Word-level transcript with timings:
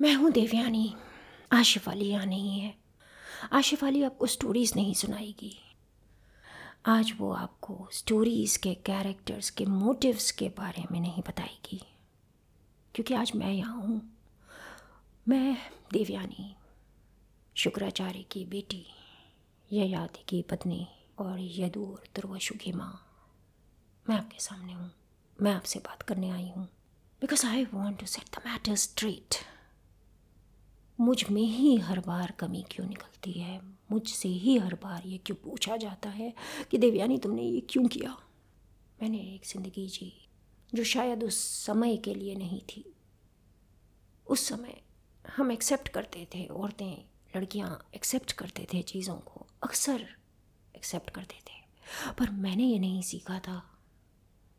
मैं 0.00 0.14
हूँ 0.14 0.30
देवयानी। 0.30 0.94
आशिफ 1.52 1.88
अली 1.88 2.04
यहाँ 2.04 2.26
नहीं 2.26 2.60
है। 2.60 2.74
आशिफ 3.52 3.84
अली 3.84 4.02
आपको 4.02 4.26
स्टोरीज़ 4.26 4.72
नहीं 4.76 4.94
सुनाएगी। 4.94 5.58
आज 6.86 7.12
वो 7.18 7.32
आपको 7.32 7.88
स्टोरीज़ 7.92 8.58
के 8.58 8.74
कैरेक्टर्स 8.74 9.50
के 9.50 9.66
मोटिव्स 9.66 10.30
के 10.30 10.48
बारे 10.48 10.84
में 10.92 11.00
नहीं 11.00 11.22
बताएगी। 11.28 11.82
क्योंकि 12.94 13.14
आज 13.14 13.32
मैं 13.34 13.52
यहाँ 13.52 13.76
हूँ। 13.76 14.18
मैं 15.28 15.58
देवयानी, 15.92 16.56
शुक्राचार्य 17.56 18.22
की 18.22 18.44
बेटी, 18.44 18.86
ययाति 19.72 20.24
की 20.28 20.42
पत्नी 20.42 20.88
और 21.18 21.36
यदूर 21.40 22.02
दुर्वशु 22.14 22.54
की 22.54 22.72
माँ। 22.72 23.06
मैं 24.10 24.16
आपके 24.16 24.38
सामने 24.38 24.72
हूँ। 24.72 24.92
मैं 25.42 25.52
आपसे 25.52 25.78
बात 25.78 26.02
करने 26.02 26.30
आई 26.30 26.48
हूँ। 26.56 26.64
Because 27.20 27.46
I 27.46 27.64
want 27.64 28.00
to 28.00 28.06
set 28.06 28.38
the 28.38 28.42
matter 28.46 28.74
straight 28.74 29.53
मुझमें 31.00 31.42
ही 31.42 31.76
हर 31.76 32.00
बार 32.00 32.30
कमी 32.30 32.64
क्यों 32.70 32.86
निकलती 32.86 33.32
है? 33.32 33.60
मुझसे 33.92 34.28
ही 34.28 34.58
हर 34.58 34.74
बार 34.74 35.06
ये 35.06 35.18
क्यों 35.18 35.36
पूछा 35.36 35.76
जाता 35.76 36.08
है 36.08 36.34
कि 36.70 36.78
देवयानी 36.78 37.18
तुमने 37.18 37.42
ये 37.42 37.60
क्यों 37.60 37.86
किया? 37.86 38.16
मैंने 39.02 39.18
एक 39.18 39.46
ज़िंदगी 39.46 39.88
जी 39.88 40.28
जो 40.74 40.84
शायद 40.84 41.24
उस 41.24 41.36
समय 41.66 41.96
के 41.96 42.14
लिए 42.14 42.34
नहीं 42.34 42.60
थी। 42.60 42.94
उस 44.26 44.48
समय 44.48 44.82
हम 45.36 45.52
एक्सेप्ट 45.52 45.88
करते 45.88 46.28
थे, 46.34 46.46
औरतें, 46.46 47.04
लड़कियाँ 47.36 47.88
एक्सेप्ट 47.94 48.32
करते 48.32 48.66
थे 48.74 48.82
चीज़ों 48.82 49.16
को, 49.16 49.46
अक्सर 49.62 50.06
एक्सेप्ट 50.76 51.10
करते 51.10 51.34
थे। 51.34 51.64
पर 52.18 52.30
मैंने 52.30 52.64
ये 52.64 52.78
नहीं 52.78 53.02
सीखा 53.02 53.38
था। 53.38 53.78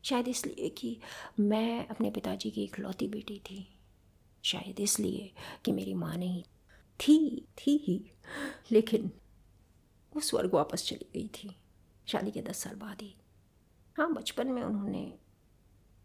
शायद 0.03 0.27
इसलिए 0.27 0.69
कि 0.69 0.99
मैं 1.39 1.87
अपने 1.87 2.11
पिताजी 2.11 2.51
की 2.51 2.63
इकलौती 2.63 3.07
बेटी 3.07 3.39
थी। 3.39 3.74
शायद 4.45 4.79
इसलिए 4.79 5.31
कि 5.65 5.71
मेरी 5.71 5.93
माँ 5.93 6.15
नहीं 6.17 6.43
थी 6.99 7.45
थी 7.57 7.77
ही। 7.77 8.11
लेकिन 8.71 9.11
वो 10.15 10.21
स्वर्ग 10.21 10.53
वापस 10.53 10.87
चली 10.87 11.05
गई 11.13 11.27
थी, 11.27 11.55
शादी 12.05 12.31
के 12.31 12.41
दस 12.41 12.57
साल 12.57 12.75
बाद 12.75 13.01
ही। 13.01 13.15
हाँ 13.97 14.13
बचपन 14.13 14.47
में 14.47 14.61
उन्होंने 14.63 15.13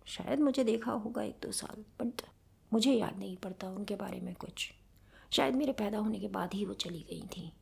शायद 0.07 0.41
मुझे 0.41 0.65
देखा 0.65 0.93
होगा 0.93 1.23
एक 1.23 1.37
दो 1.43 1.53
साल, 1.53 1.85
बट 2.01 2.23
मुझे 2.73 2.93
याद 2.93 3.19
नहीं 3.19 3.37
पड़ता 3.37 3.69
उनके 3.69 3.97
बारे 3.97 4.21
में 4.21 4.35
कुछ। 4.35 4.71
शायद 5.31 5.55
मेरे 5.55 5.73
पैदा 5.73 5.99
होने 5.99 6.21
के 6.21 6.29
बाद 6.29 6.55
ही 6.55 6.65
वो 6.65 6.75
चली 6.75 7.07
गई 7.11 7.23
थी। 7.37 7.53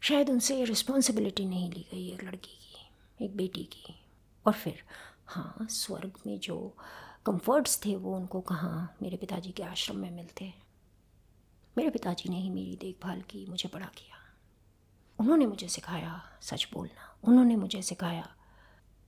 शायद 0.00 0.30
उनसे 0.30 0.64
रिस्पॉन्सिबिलिटी 0.64 1.44
नहीं 1.44 1.70
ली 1.72 1.86
गई 1.92 2.08
एक 2.08 2.24
लड़की 2.24 2.58
की, 2.58 3.24
एक 3.24 3.36
बेटी 3.36 3.64
की। 3.64 3.94
और 4.46 4.52
फिर 4.52 4.82
हाँ 5.26 5.66
स्वर्ग 5.70 6.18
में 6.26 6.38
जो 6.40 6.76
कंफर्ट्स 7.26 7.84
थे, 7.84 7.96
वो 7.96 8.16
उनको 8.16 8.40
कहाँ, 8.40 8.96
मेरे 9.02 9.16
पिताजी 9.16 9.50
के 9.50 9.62
आश्रम 9.62 9.96
में 9.96 10.10
मिलते 10.10 10.54
मेरे 11.78 11.90
पिताजी 11.90 12.28
ने 12.28 12.36
ही 12.36 12.50
मेरी 12.50 12.76
देखभाल 12.76 13.20
की, 13.20 13.46
मुझे 13.46 13.70
बड़ा 13.74 13.86
किया। 13.86 14.16
उन्होंने 15.20 15.46
मुझे 15.46 15.68
सिखाया 15.68 16.38
सच 16.42 16.68
बोलना। 16.72 17.18
उन्होंने 17.24 17.56
मुझे 17.56 17.82
सिखाया 17.82 18.36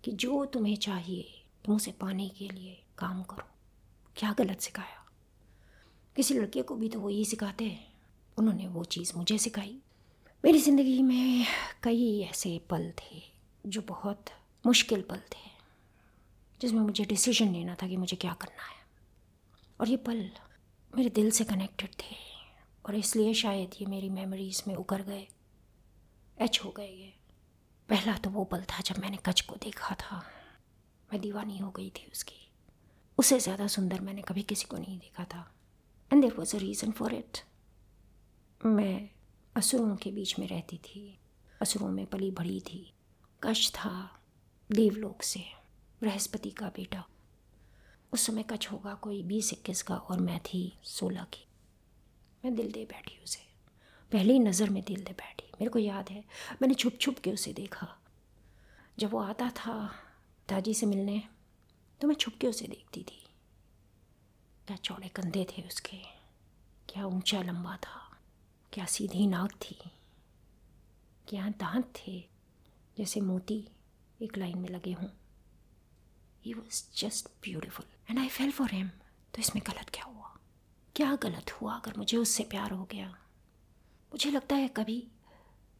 कि 0.04 0.12
जो 0.12 0.44
तुम्हें 0.44 0.76
चाहिए, 0.76 1.42
तुम 1.64 1.76
उसे 1.76 1.92
पाने 1.92 2.28
के 2.28 2.48
लिए 2.48 2.82
काम 2.98 3.22
करो। 3.22 3.48
क्या 4.16 4.32
गलत 4.32 4.60
सिखाया? 4.60 5.10
किसी 6.16 6.34
लड़के 6.34 6.62
को 6.62 6.76
भी 6.76 6.88
तो 6.88 7.00
वो 7.00 7.10
यही 7.10 7.24
सिखाते 7.24 7.64
हैं। 7.64 7.92
उन्होंने 8.38 8.66
वो 8.66 8.84
चीज़ 8.84 9.12
मुझे 9.16 9.38
सिखाई। 9.38 9.82
मेरी 10.44 10.58
ज़िंदगी 10.58 11.02
में 11.02 11.46
कई 11.82 12.20
ऐसे 12.20 12.60
पल 12.70 12.90
थे, 12.90 13.22
जो 13.66 13.82
बहुत 13.82 14.24
मुश्किल 14.66 15.02
पल 15.02 15.16
थे। 15.16 15.49
जिसमें 16.60 16.80
मुझे 16.80 17.04
डिसीज़न 17.04 17.52
लेना 17.52 17.74
था 17.74 17.86
कि 17.88 17.96
मुझे 17.96 18.16
क्या 18.16 18.32
करना 18.32 18.62
है। 18.62 18.78
और 19.80 19.88
ये 19.88 19.96
पल 19.96 20.30
मेरे 20.92 21.10
दिल 21.10 21.30
से 21.30 21.44
कनेक्टेड 21.44 21.94
थे 21.94 22.16
और 22.84 22.94
इसलिए 22.94 23.34
शायद 23.34 23.74
ये 23.80 23.86
मेरी 23.86 24.08
मेमोरीज़ 24.10 24.62
में 24.68 24.74
उकर 24.74 25.02
गए 25.02 25.26
एच 26.38 26.60
हो 26.64 26.70
गए 26.70 26.88
ये। 26.88 27.12
पहला 27.88 28.16
तो 28.16 28.30
वो 28.30 28.44
पल 28.44 28.62
था 28.62 28.82
जब 28.82 28.98
मैंने 28.98 29.16
कच 29.26 29.40
को 29.40 29.56
देखा 29.56 29.94
था। 29.94 30.22
मैं 31.08 31.20
दीवानी 31.20 31.58
हो 31.58 31.70
गई 31.70 31.90
थी 31.90 32.10
उसकी। 32.12 32.36
उससे 33.18 33.38
ज़्यादा 33.40 33.66
सुंदर 33.66 34.00
मैंने 34.00 34.22
कभी 34.22 34.42
किसी 34.42 34.66
को 34.66 34.76
नहीं 34.76 34.98
देखा 34.98 35.24
था। 35.24 35.46
And 36.10 36.22
there 36.22 36.34
was 36.34 36.56
a 36.56 36.58
reason 36.58 36.90
for 36.90 37.14
it 37.14 37.38
मैं 38.60 39.08
असुरों 39.56 39.96
के 39.96 40.10
बीच 40.10 40.38
में 40.38 40.46
रहती 40.48 40.78
थी। 40.78 41.18
असुरों 41.60 41.88
में 41.88 42.04
पली 42.06 42.30
भड़ी 42.30 42.60
थी। 42.60 42.92
कश 43.42 43.70
था 43.70 43.92
देवलोक 44.70 45.22
से। 45.22 45.44
बृहस्पति 46.00 46.50
का 46.50 46.68
बेटा। 46.68 47.04
उस 48.12 48.26
समय 48.26 48.42
कच 48.42 48.68
होगा, 48.68 48.94
कोई 48.94 49.22
बीस 49.22 49.52
इक्कीस 49.52 49.82
का 49.82 49.96
और 49.96 50.20
मैं 50.20 50.38
थी 50.42 50.72
सोलह 50.84 51.24
की। 51.24 51.46
मैं 52.44 52.54
दिल 52.54 52.70
दे 52.72 52.84
बैठी 52.84 53.18
उसे। 53.24 53.48
पहली 54.12 54.38
नज़र 54.38 54.70
में 54.70 54.82
दिल 54.84 55.02
दे 55.04 55.12
बैठी। 55.12 55.50
मेरे 55.52 55.70
को 55.70 55.78
याद 55.78 56.08
है, 56.10 56.24
मैंने 56.62 56.74
छुप 56.74 56.98
छुप 57.00 57.18
के 57.18 57.32
उसे 57.32 57.52
देखा। 57.52 57.88
जब 58.98 59.10
वो 59.10 59.18
आता 59.20 59.50
था 59.56 59.74
दादी 60.48 60.74
से 60.74 60.86
मिलने 60.86 61.22
तो 62.00 62.08
मैं 62.08 62.14
छुप 62.14 62.34
के 62.40 62.46
उसे 62.46 62.66
देखती 62.66 63.02
थी। 63.02 63.22
क्या 64.66 64.76
चौड़े 64.76 65.08
कंधे 65.08 65.44
थे 65.48 65.62
उसके, 65.62 65.96
क्या 66.88 67.06
ऊँचा 67.06 67.42
लंबा 67.42 67.76
था, 67.76 68.00
क्या 68.72 68.84
सीधी 68.86 69.26
नाक 69.26 69.52
थी, 69.62 69.78
क्या 71.28 71.48
दांत 71.50 71.92
थे, 71.96 72.18
जैसे 72.96 73.20
मोती 73.20 73.64
एक 74.20 74.38
लाइन 74.38 74.58
में 74.58 74.68
लगे 74.68 74.92
हों। 74.92 75.08
He 76.44 76.54
was 76.54 76.84
just 76.96 77.28
beautiful 77.42 77.86
and 78.10 78.18
I 78.18 78.28
fell 78.28 78.50
for 78.50 78.70
him 78.72 78.88
तो 79.34 79.38
इसमें 79.38 79.62
गलत 79.66 79.90
क्या 79.94 80.04
हुआ? 80.04 80.38
क्या 80.96 81.16
गलत 81.16 81.50
हुआ 81.52 81.74
अगर 81.74 81.96
मुझे 81.98 82.16
उससे 82.16 82.44
प्यार 82.44 82.70
हो 82.70 82.84
गया? 82.84 83.10
मुझे 84.12 84.30
लगता 84.30 84.56
है 84.56 84.68
कभी 84.68 85.08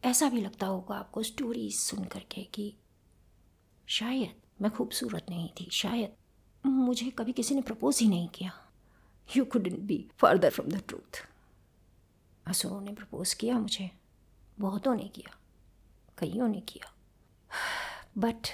ऐसा 0.03 0.29
भी 0.29 0.41
लगता 0.41 0.67
होगा 0.67 0.95
आपको 0.95 1.23
स्टोरीज 1.23 1.75
सुन 1.75 2.03
करके 2.03 2.43
कि 2.43 2.75
शायद 3.87 4.41
मैं 4.61 4.71
खूबसूरत 4.71 5.25
नहीं 5.29 5.49
थी। 5.49 5.69
शायद 5.71 6.13
मुझे 6.65 7.09
कभी 7.09 7.33
किसी 7.33 7.55
ने 7.55 7.61
प्रपोज 7.61 7.99
ही 7.99 8.07
नहीं 8.07 8.27
किया। 8.27 8.67
You 9.37 9.45
couldn't 9.45 9.75
be 9.75 10.09
further 10.17 10.49
from 10.49 10.67
the 10.67 10.83
truth 10.87 11.27
असुरों 12.47 12.81
ने 12.81 12.93
प्रपोज 12.93 13.33
किया 13.33 13.59
मुझे। 13.59 13.89
बहुतों 14.59 14.95
ने 14.95 15.07
किया। 15.07 15.37
कईयों 16.17 16.47
ने 16.47 16.61
किया। 16.61 16.93
But 18.17 18.47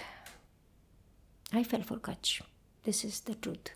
I 1.54 1.64
fell 1.64 1.82
for 1.82 1.98
Kach 2.04 2.38
this 2.84 3.04
is 3.04 3.22
the 3.26 3.36
truth 3.42 3.72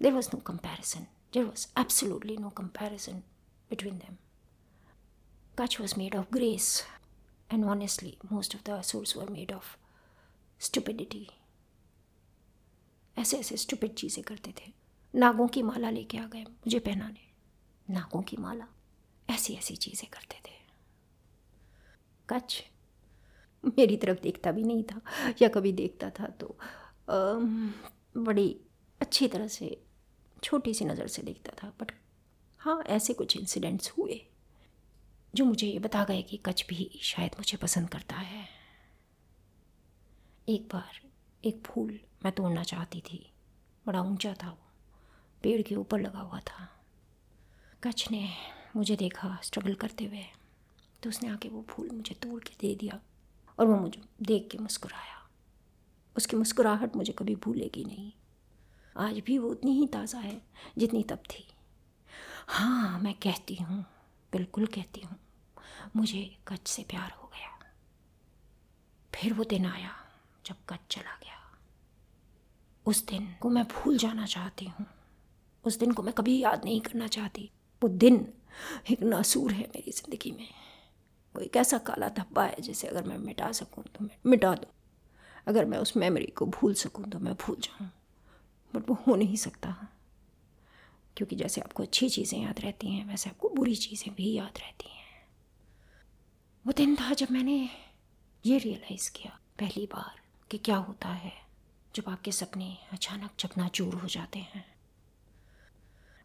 there 0.00 0.12
was 0.12 0.28
no 0.34 0.40
comparison 0.46 1.06
there 1.32 1.44
was 1.44 1.66
absolutely 1.78 2.36
no 2.36 2.50
comparison 2.56 3.22
between 3.70 3.98
them 3.98 4.16
Kach 5.58 5.80
was 5.80 5.94
made 5.98 6.16
of 6.16 6.32
grace 6.32 6.82
and 7.50 7.64
honestly 7.66 8.16
most 8.32 8.56
of 8.56 8.64
the 8.66 8.78
asuras 8.78 9.16
were 9.16 9.30
made 9.30 9.52
of 9.52 9.76
stupidity 10.60 11.26
ऐसे 13.16 13.38
ऐसे 13.38 13.56
stupid 13.56 13.94
चीज़ें 13.94 14.22
करते 14.24 14.54
थे 14.58 14.72
नागों 15.14 15.46
की 15.48 15.62
माला 15.62 15.90
लेके 15.90 16.18
आ 16.18 16.26
गए 16.26 16.42
मुझे 16.42 16.78
पहनाने 16.78 17.28
नागों 17.86 18.22
की 18.22 18.36
माला 18.36 18.66
ऐसी 19.28 19.54
ऐसी 19.54 19.76
चीज़ें 19.76 20.08
करते 20.12 20.40
थे 20.46 20.58
कच 22.28 22.62
मेरी 23.77 23.97
तरफ़ 23.97 24.21
देखता 24.21 24.51
भी 24.51 24.63
नहीं 24.63 24.83
था, 24.83 25.01
या 25.41 25.49
कभी 25.49 25.71
देखता 25.73 26.09
था 26.09 26.27
तो 26.39 26.55
बड़ी 28.17 28.55
अच्छी 29.01 29.27
तरह 29.27 29.47
से, 29.47 29.77
छोटी 30.43 30.73
सी 30.73 30.85
नज़र 30.85 31.07
से 31.07 31.21
देखता 31.21 31.51
था। 31.57 31.71
बट 31.79 31.91
हाँ 32.59 32.81
ऐसे 32.89 33.13
कुछ 33.13 33.37
इंसिडेंट्स 33.37 33.91
हुए, 33.97 34.21
जो 35.33 35.45
मुझे 35.45 35.67
ये 35.67 35.79
बता 35.79 36.03
गए 36.03 36.21
कि 36.21 36.37
कच 36.45 36.65
भी 36.69 36.89
शायद 37.03 37.35
मुझे 37.37 37.57
पसंद 37.57 37.89
करता 37.89 38.15
है। 38.15 38.47
एक 40.47 40.67
बार 40.73 40.99
एक 41.43 41.61
फूल 41.65 41.99
मैं 42.25 42.31
तोड़ना 42.33 42.63
चाहती 42.63 43.01
थी, 43.01 43.25
बड़ा 43.85 44.01
ऊँचा 44.01 44.33
था 44.43 44.49
वो, 44.49 44.57
पेड़ 45.41 45.61
के 45.61 45.75
ऊपर 45.75 45.99
लगा 46.01 46.19
हुआ 46.19 46.39
था। 46.41 46.67
कच 47.83 48.07
ने 48.11 48.27
मुझे 48.75 48.95
देखा 48.95 49.37
स्ट्रगल 49.43 49.73
करते 49.75 50.05
हुए 50.05 50.23
तो 51.03 51.09
उसने 51.09 51.29
आके 51.29 51.49
वो 51.49 51.65
फूल 51.69 51.89
मुझे 51.91 52.15
तोड़ 52.15 52.39
के 52.43 52.55
दे 52.61 52.73
दिया। 52.75 52.99
और 53.59 53.67
वो 53.67 53.75
मुझे 53.75 54.01
देख 54.21 54.47
के 54.51 54.57
मुस्कुराया। 54.57 55.21
उसकी 56.15 56.37
मुस्कुराहट 56.37 56.95
मुझे 56.95 57.13
कभी 57.13 57.35
भूलेगी 57.35 57.83
नहीं। 57.83 58.11
आज 58.95 59.19
भी 59.19 59.37
वो 59.37 59.49
उतनी 59.49 59.71
ही 59.71 59.87
ताज़ा 59.87 60.19
है 60.19 60.41
जितनी 60.77 61.03
तब 61.03 61.23
थी। 61.31 61.45
हाँ 62.47 62.99
मैं 62.99 63.13
कहती 63.13 63.55
हूँ, 63.55 63.85
बिल्कुल 64.33 64.65
कहती 64.65 65.01
हूँ, 65.01 65.17
मुझे 65.95 66.37
कच्छ 66.47 66.67
से 66.67 66.83
प्यार 66.83 67.11
हो 67.11 67.29
गया। 67.33 67.49
फिर 69.13 69.33
वो 69.33 69.43
दिन 69.43 69.65
आया 69.65 69.91
जब 70.45 70.55
कच 70.69 70.79
चला 70.91 71.17
गया। 71.23 71.33
उस 72.85 73.05
दिन 73.05 73.27
को 73.41 73.49
मैं 73.49 73.63
भूल 73.63 73.97
जाना 73.97 74.25
चाहती 74.25 74.65
हूँ। 74.65 74.85
उस 75.65 75.79
दिन 75.79 75.91
को 75.91 76.03
मैं 76.03 76.13
कभी 76.13 76.37
याद 76.39 76.65
नहीं 76.65 76.81
करना 76.81 77.07
चाहती। 77.07 77.49
वो 77.81 77.89
दिन 77.89 78.27
एक 78.91 79.01
नासूर 79.03 79.51
है 79.51 79.63
मेरी 79.63 79.91
ज़िंदगी 79.91 80.31
में। 80.31 80.47
एक 81.41 81.57
ऐसा 81.57 81.77
काला 81.77 82.09
धब्बा 82.09 82.45
है, 82.45 82.55
जिसे 82.59 82.87
अगर 82.87 83.03
मैं 83.03 83.17
मिटा 83.17 83.51
सकूँ 83.51 83.83
तो 83.83 84.03
मैं 84.05 84.17
मिटा 84.25 84.55
दूँ। 84.55 84.71
अगर 85.47 85.65
मैं 85.65 85.77
उस 85.77 85.97
मेमोरी 85.97 86.25
को 86.25 86.45
भूल 86.45 86.73
सकूँ 86.73 87.09
तो 87.09 87.19
मैं 87.19 87.33
भूल 87.33 87.55
जाऊँ। 87.55 87.91
बट 88.75 88.89
वो 88.89 88.97
हो 89.07 89.15
नहीं 89.15 89.35
सकता। 89.35 89.87
क्योंकि 91.17 91.35
जैसे 91.35 91.61
आपको 91.61 91.83
अच्छी 91.83 92.09
चीज़ें 92.09 92.39
याद 92.39 92.59
रहती 92.59 92.87
हैं, 92.87 93.05
वैसे 93.07 93.29
आपको 93.29 93.49
बुरी 93.49 93.75
चीज़ें 93.75 94.15
भी 94.15 94.33
याद 94.33 94.57
रहती 94.57 94.89
हैं। 94.89 95.05
वो 96.67 96.73
दिन 96.73 96.95
था 96.95 97.13
जब 97.13 97.27
मैंने 97.31 97.69
ये 98.45 98.57
रियलाइज़ 98.57 99.11
किया 99.11 99.39
पहली 99.59 99.85
बार 99.85 100.21
कि 100.51 100.57
क्या 100.57 100.77
होता 100.77 101.09
है 101.09 101.33
जब 101.95 102.03
आपके 102.07 102.31
सपने 102.31 102.77
अचानक 102.91 103.21
चपना 103.21 103.27
चकनाचूर 103.27 103.93
हो 103.93 104.07
जाते 104.07 104.39
हैं। 104.39 104.75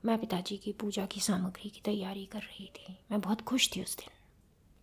मैं 0.04 0.18
पिताजी 0.18 0.56
की 0.56 0.72
पूजा 0.72 1.06
की 1.06 1.20
सामग्री 1.20 1.70
की 1.70 1.80
तैयारी 1.84 2.26
कर 2.26 2.38
रही 2.38 2.72
थी। 2.76 2.98
मैं 3.10 3.20
बहुत 3.20 3.40
खुश 3.40 3.70
थी 3.76 3.82
उस 3.82 3.96
दिन। 3.96 4.19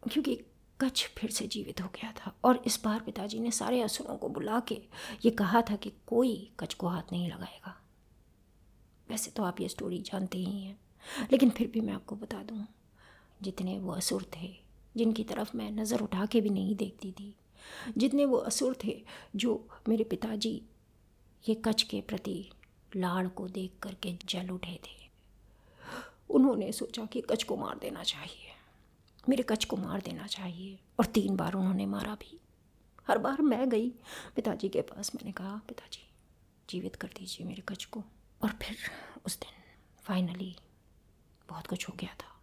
क्योंकि 0.07 0.35
कच्छ 0.79 1.07
फिर 1.17 1.29
से 1.29 1.47
जीवित 1.47 1.81
हो 1.81 1.87
गया 1.95 2.11
था 2.11 2.33
और 2.45 2.61
इस 2.65 2.79
बार 2.83 2.99
पिताजी 2.99 3.39
ने 3.39 3.51
सारे 3.51 3.81
असुरों 3.81 4.15
को 4.17 4.29
बुला 4.29 4.59
के 4.59 4.75
ये 5.25 5.31
कहा 5.31 5.61
था 5.61 5.75
कि 5.75 5.91
कोई 6.07 6.35
कच्छ 6.59 6.73
को 6.73 6.87
हाथ 6.87 7.11
नहीं 7.11 7.29
लगाएगा। 7.29 7.75
वैसे 9.07 9.31
तो 9.31 9.43
आप 9.43 9.61
ये 9.61 9.67
स्टोरी 9.69 9.99
जानते 10.01 10.37
ही 10.37 10.59
हैं, 10.59 10.77
लेकिन 11.31 11.49
फिर 11.49 11.67
भी 11.67 11.81
मैं 11.81 11.93
आपको 11.93 12.15
बता 12.15 12.41
दूँ, 12.43 12.65
जितने 13.41 13.77
वो 13.79 13.91
असुर 13.91 14.25
थे, 14.35 14.49
जिनकी 14.95 15.23
तरफ़ 15.23 15.55
मैं 15.57 15.71
नज़र 15.71 16.01
उठा 16.01 16.25
के 16.25 16.41
भी 16.41 16.49
नहीं 16.49 16.75
देखती 16.75 17.11
थी, 17.11 17.33
जितने 17.97 18.25
वो 18.25 18.37
असुर 18.37 18.77
थे 18.83 19.01
जो 19.35 19.67
मेरे 19.89 20.03
पिताजी 20.03 20.61
ये 21.45 21.55
कच्छ 21.65 21.83
के 21.83 22.01
प्रति 22.01 22.49
लाड़ 22.95 23.27
को 23.27 23.47
देख 23.49 23.79
करके 23.83 24.17
जल 24.25 24.49
उठे 24.49 24.79
थे, 24.83 24.95
उन्होंने 26.29 26.71
सोचा 26.71 27.05
कि 27.05 27.21
कच्छ 27.21 27.43
को 27.43 27.57
मार 27.57 27.77
देना 27.81 28.03
चाहिए। 28.03 28.46
मेरे 29.29 29.43
कच्छ 29.43 29.65
को 29.65 29.77
मार 29.77 30.01
देना 30.01 30.27
चाहिए। 30.27 30.79
और 30.99 31.05
तीन 31.05 31.35
बार 31.35 31.53
उन्होंने 31.53 31.85
मारा 31.85 32.15
भी। 32.15 32.39
हर 33.07 33.17
बार 33.17 33.41
मैं 33.41 33.69
गई। 33.69 33.89
पिताजी 34.35 34.69
के 34.69 34.81
पास 34.81 35.15
मैंने 35.15 35.31
कहा, 35.31 35.61
पिताजी, 35.67 36.09
जीवित 36.69 36.95
कर 36.95 37.07
दीजिए 37.07 37.47
मेरे 37.47 37.61
कच्छ 37.61 37.85
को। 37.85 38.03
और 38.41 38.49
फिर 38.49 38.77
उस 39.25 39.39
दिन 39.39 39.51
फाइनली 40.01 40.55
बहुत 41.49 41.67
कुछ 41.67 41.89
हो 41.89 41.93
गया 41.99 42.13
था। 42.13 42.41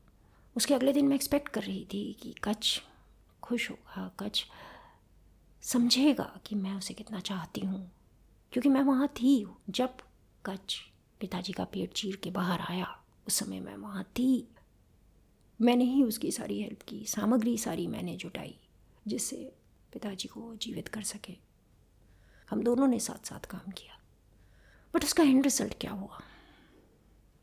उसके 0.57 0.75
अगले 0.75 0.93
दिन 0.93 1.09
मैं 1.09 1.15
एक्सपेक्ट 1.15 1.49
कर 1.49 1.63
रही 1.63 1.87
थी 1.93 2.13
कि 2.13 2.35
कच्छ 2.45 2.83
खुश 3.43 3.71
होगा, 3.71 4.11
कच्छ 4.21 4.45
समझेगा 5.63 6.41
कि 6.47 6.55
मैं 6.55 6.75
उसे 6.75 6.95
कितना 6.95 7.21
चाहती 7.21 7.61
हूँ। 7.61 7.93
क्योंकि 8.53 8.69
मैं 8.69 8.83
वहाँ 8.83 9.09
थी 9.09 9.47
जब 9.71 9.97
कच्छ 10.47 10.77
पिताजी 11.21 11.53
का 11.53 11.65
पेट 11.65 11.93
चीर 11.93 12.17
के 12.17 12.31
बाहर 12.31 12.61
आया। 12.61 13.03
उस 13.27 13.35
समय 13.35 13.61
मैं 13.61 13.77
वहाँ 13.77 14.05
थी। 14.05 14.49
मैंने 15.61 15.85
ही 15.85 16.03
उसकी 16.03 16.31
सारी 16.33 16.61
हेल्प 16.63 16.83
की, 16.83 17.05
सामग्री 17.07 17.57
सारी 17.59 17.87
मैंने 17.87 18.17
जुटाई, 18.17 18.59
जिससे 19.07 19.37
पिताजी 19.93 20.29
को 20.29 20.55
जीवित 20.57 20.89
कर 20.89 21.03
सके। 21.03 21.37
हम 22.51 22.63
दोनों 22.63 22.87
ने 22.87 22.99
साथ 22.99 23.27
साथ 23.27 23.47
काम 23.47 23.71
किया। 23.71 23.99
बट 24.95 25.05
उसका 25.05 25.23
एंड 25.23 25.43
रिज़ल्ट 25.45 25.75
क्या 25.81 25.91
हुआ? 25.91 26.21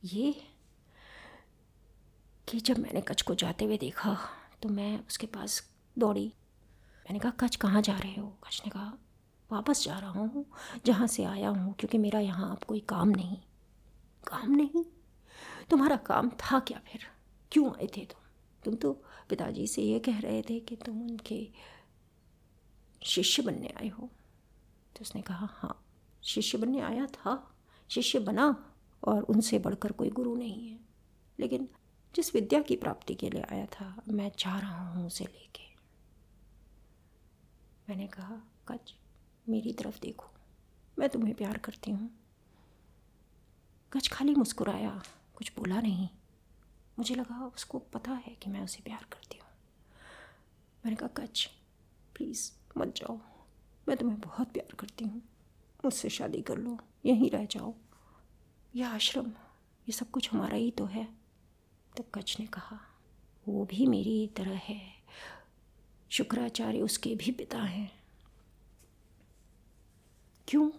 ये 0.03 0.31
कि 2.47 2.59
जब 2.59 2.77
मैंने 2.77 3.01
कच 3.01 3.21
को 3.21 3.35
जाते 3.35 3.65
हुए 3.65 3.77
देखा 3.77 4.17
तो 4.61 4.69
मैं 4.69 5.07
उसके 5.07 5.27
पास 5.27 5.61
दौड़ी। 5.97 6.27
मैंने 7.05 7.19
कहा 7.19 7.31
कच 7.31 7.55
कहाँ 7.55 7.81
जा 7.81 7.97
रहे 7.97 8.19
हो? 8.21 8.27
कच 8.43 8.61
ने 8.65 8.69
कहा, 8.71 8.93
वापस 9.51 9.83
जा 9.83 9.97
रहा 9.99 10.09
हूँ, 10.09 10.45
जहाँ 10.85 11.07
से 11.07 11.23
आया 11.23 11.49
हूँ, 11.49 11.73
क्योंकि 11.73 11.97
मेरा 11.97 12.19
यहाँ 12.19 12.51
अब 12.51 12.63
कोई 12.63 12.79
काम 12.79 13.09
नहीं। 13.09 13.37
काम 14.27 14.51
नहीं? 14.51 14.83
तुम्हारा 15.69 15.95
काम 15.95 16.29
था 16.29 16.59
क्या 16.59 16.81
फिर? 16.87 17.05
क्यों 17.51 17.71
आए 17.71 17.87
थे 17.87 18.05
तुम? 18.05 18.21
तुम 18.63 18.75
तो 18.75 18.93
पिताजी 19.29 19.67
से 19.67 19.81
ये 19.81 19.99
कह 19.99 20.19
रहे 20.19 20.41
थे 20.41 20.59
कि 20.59 20.75
तुम 20.75 21.01
उनके 21.01 21.51
शिष्य 23.03 23.43
बनने 23.43 23.67
आए 23.67 23.87
हो। 23.87 24.09
तो 24.95 25.01
उसने 25.01 25.21
कहा 25.21 25.47
हाँ 25.51 25.85
शिष्य 26.23 26.57
बनने 26.57 26.81
आया 26.81 27.05
था। 27.05 27.55
शिष्य 27.89 28.19
बना 28.19 28.73
और 29.03 29.23
उनसे 29.23 29.59
बढ़कर 29.59 29.91
कोई 29.91 30.09
गुरु 30.09 30.35
नहीं 30.35 30.69
है। 30.69 30.79
लेकिन 31.39 31.69
जिस 32.15 32.35
विद्या 32.35 32.61
की 32.61 32.75
प्राप्ति 32.75 33.15
के 33.15 33.29
लिए 33.29 33.41
आया 33.41 33.65
था, 33.65 34.01
मैं 34.07 34.29
चाह 34.29 34.59
रहा 34.59 34.89
हूँ 34.89 35.07
उसे 35.07 35.25
लेके। 35.25 35.63
मैंने 37.89 38.07
कहा 38.07 38.41
कच 38.67 38.95
मेरी 39.49 39.73
तरफ़ 39.73 40.01
देखो। 40.01 40.29
मैं 40.99 41.09
तुम्हें 41.09 41.35
प्यार 41.35 41.57
करती 41.57 41.91
हूँ। 41.91 42.11
कच 43.93 44.07
खाली 44.07 44.35
मुस्कुराया, 44.35 45.03
कुछ 45.35 45.55
बोला 45.55 45.81
नहीं। 45.81 46.09
मुझे 47.01 47.15
लगा 47.15 47.45
उसको 47.45 47.79
पता 47.79 48.11
है 48.11 48.35
कि 48.35 48.49
मैं 48.49 48.63
उसे 48.63 48.83
प्यार 48.83 49.05
करती 49.11 49.37
हूँ। 49.37 49.49
मैंने 50.85 50.95
कहा 50.95 51.07
कच 51.07 51.49
प्लीज़ 52.15 52.51
मत 52.77 52.95
जाओ। 52.95 53.19
मैं 53.87 53.97
तुम्हें 53.97 54.19
बहुत 54.19 54.51
प्यार 54.51 54.75
करती 54.75 55.05
हूँ। 55.05 55.21
मुझसे 55.85 56.09
शादी 56.09 56.41
कर 56.41 56.57
लो। 56.57 56.77
यहीं 57.05 57.29
रह 57.29 57.45
जाओ। 57.45 57.73
यह 58.75 58.89
आश्रम, 58.89 59.29
ये 59.81 59.91
सब 59.91 60.11
कुछ 60.11 60.33
हमारा 60.33 60.55
ही 60.55 60.71
तो 60.71 60.85
है। 60.85 61.05
तब 61.97 62.05
कच 62.15 62.37
ने 62.39 62.45
कहा, 62.45 62.79
वो 63.47 63.65
भी 63.65 63.85
मेरी 63.85 64.27
तरह 64.27 64.57
है। 64.57 64.93
शुक्राचार्य 66.09 66.81
उसके 66.81 67.15
भी 67.15 67.31
पिता 67.31 67.59
हैं। 67.59 68.03
क्यों? 70.47 70.69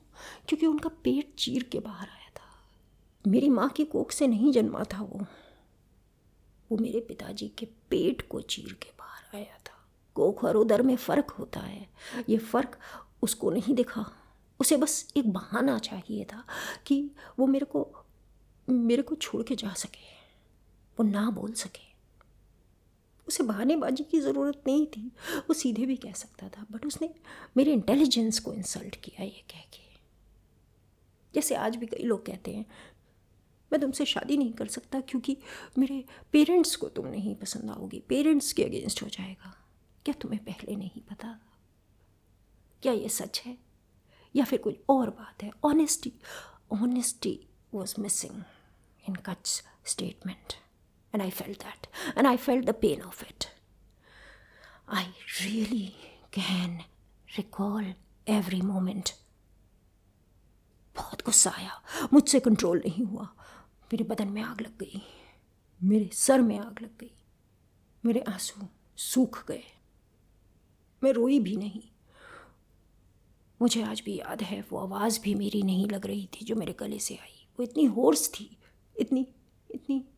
क्योंकि 0.48 0.66
उनका 0.66 0.88
पेट 0.88 1.34
चीर 1.34 1.62
के 1.62 1.80
बाहर 1.80 2.08
आया 2.08 2.30
था। 2.30 2.70
मेरी 3.26 3.48
माँ 3.48 3.68
की 3.68 3.84
कोख 3.84 4.10
से 4.10 4.26
नहीं 4.26 4.52
जन्मा 4.52 4.84
था 4.84 5.02
वो। 5.02 5.26
वो 6.72 6.78
मेरे 6.78 7.00
पिताजी 7.00 7.48
के 7.48 7.66
पेट 7.66 8.28
को 8.28 8.40
चीर 8.40 8.72
के 8.72 8.90
बाहर 8.98 9.36
आया 9.36 9.58
था। 9.58 9.88
कोख 10.14 10.44
और 10.44 10.56
उदर 10.56 10.82
में 10.82 10.96
फ़र्क 10.96 11.30
होता 11.30 11.60
है। 11.60 11.88
ये 12.28 12.38
फ़र्क 12.38 12.78
उसको 13.22 13.50
नहीं 13.50 13.74
दिखा। 13.74 14.12
उसे 14.60 14.76
बस 14.76 15.12
एक 15.16 15.30
बहाना 15.30 15.78
चाहिए 15.78 16.24
था 16.24 16.44
कि 16.86 17.10
वो 17.38 17.46
मेरे 17.46 17.66
को 17.66 18.04
मेरे 18.68 19.02
को 19.02 19.14
छोड़ 19.14 19.42
के 19.42 19.56
जा 19.56 19.72
सके। 19.72 20.04
वो 20.98 21.02
ना 21.02 21.30
बोल 21.30 21.52
सके। 21.52 21.92
उसे 23.28 23.42
बहानेबाजी 23.42 24.04
की 24.04 24.20
ज़रूरत 24.20 24.62
नहीं 24.66 24.86
थी। 24.86 25.12
वो 25.38 25.54
सीधे 25.54 25.86
भी 25.86 25.96
कह 25.96 26.12
सकता 26.12 26.48
था 26.48 26.66
बट 26.72 26.86
उसने 26.86 27.14
मेरे 27.56 27.72
इंटेलिजेंस 27.72 28.38
को 28.38 28.52
इंसल्ट 28.52 28.96
किया 28.96 29.24
ये 29.24 29.44
कह 29.50 29.60
के। 29.60 29.82
जैसे 31.34 31.54
आज 31.54 31.76
भी 31.76 31.86
कई 31.86 32.04
लोग 32.04 32.26
कहते 32.26 32.50
हैं 32.50 32.66
मैं 33.72 33.80
तुमसे 33.80 34.04
शादी 34.04 34.36
नहीं 34.36 34.52
कर 34.52 34.66
सकता 34.66 35.00
क्योंकि 35.00 35.36
मेरे 35.78 36.04
पेरेंट्स 36.32 36.76
को 36.76 36.88
तुम 36.88 37.06
नहीं 37.06 37.34
पसंद 37.36 37.70
आओगी। 37.70 38.00
पेरेंट्स 38.00 38.52
के 38.52 38.64
अगेंस्ट 38.64 39.02
हो 39.02 39.08
जाएगा। 39.08 39.58
क्या 40.04 40.14
तुम्हें 40.20 40.44
पहले 40.44 40.76
नहीं 40.76 41.00
पता? 41.00 41.40
क्या 42.82 42.92
ये 42.92 43.08
सच 43.08 43.42
है? 43.46 43.58
या 44.36 44.44
फिर 44.44 44.58
कोई 44.58 44.82
और 44.88 45.10
बात 45.10 45.42
है? 45.42 45.50
Honesty 45.64 46.12
honesty 46.72 47.46
was 47.74 47.94
missing 47.98 48.42
in 49.08 49.14
Kach's 49.14 49.62
statement 49.86 50.52
and 51.14 51.22
I 51.22 51.30
felt 51.30 51.58
that 51.58 51.86
and 52.18 52.26
I 52.26 52.36
felt 52.36 52.64
the 52.64 52.70
pain 52.70 53.02
of 53.02 53.24
it 53.24 53.44
I 54.88 55.12
really 55.42 55.86
can 56.32 56.80
recall 57.36 57.94
every 58.28 58.60
moment 58.60 59.10
बहुत 60.96 61.24
गुस्सा 61.24 61.50
आया। 61.50 61.82
मुझसे 62.12 62.40
कंट्रोल 62.40 62.78
नहीं 62.78 63.04
हुआ। 63.04 63.28
मेरे 63.92 64.04
बदन 64.04 64.28
में 64.28 64.42
आग 64.42 64.60
लग 64.60 64.78
गई। 64.78 65.02
मेरे 65.82 66.10
सर 66.12 66.40
में 66.40 66.58
आग 66.58 66.82
लग 66.82 66.98
गई। 66.98 67.14
मेरे 68.04 68.20
आँसू 68.20 68.66
सूख 68.96 69.46
गए। 69.46 69.62
मैं 71.04 71.12
रोई 71.12 71.40
भी 71.40 71.56
नहीं। 71.56 71.82
मुझे 73.62 73.82
आज 73.82 74.02
भी 74.04 74.18
याद 74.18 74.42
है, 74.42 74.64
वो 74.70 74.78
आवाज़ 74.78 75.20
भी 75.20 75.34
मेरी 75.34 75.62
नहीं 75.62 75.88
लग 75.88 76.06
रही 76.06 76.26
थी 76.26 76.44
जो 76.44 76.56
मेरे 76.56 76.72
गले 76.72 76.98
से 76.98 77.16
आई। 77.16 77.46
वो 77.58 77.62
इतनी 77.62 77.84
होर्स 77.84 78.28
थी, 78.28 78.58
इतनी 78.96 79.28
इतनी 79.70 80.08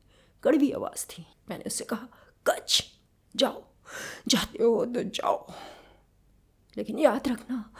कड़वी 0.44 0.70
आवाज़ 0.70 1.06
थी। 1.06 1.26
मैंने 1.50 1.64
उससे 1.64 1.84
कहा 1.84 2.08
कच 2.46 2.98
जाओ, 3.36 3.66
जाते 4.28 4.62
हो 4.62 4.84
तो 4.84 5.02
जाओ। 5.02 5.52
लेकिन 6.76 6.98
याद 6.98 7.28
रखना, 7.28 7.74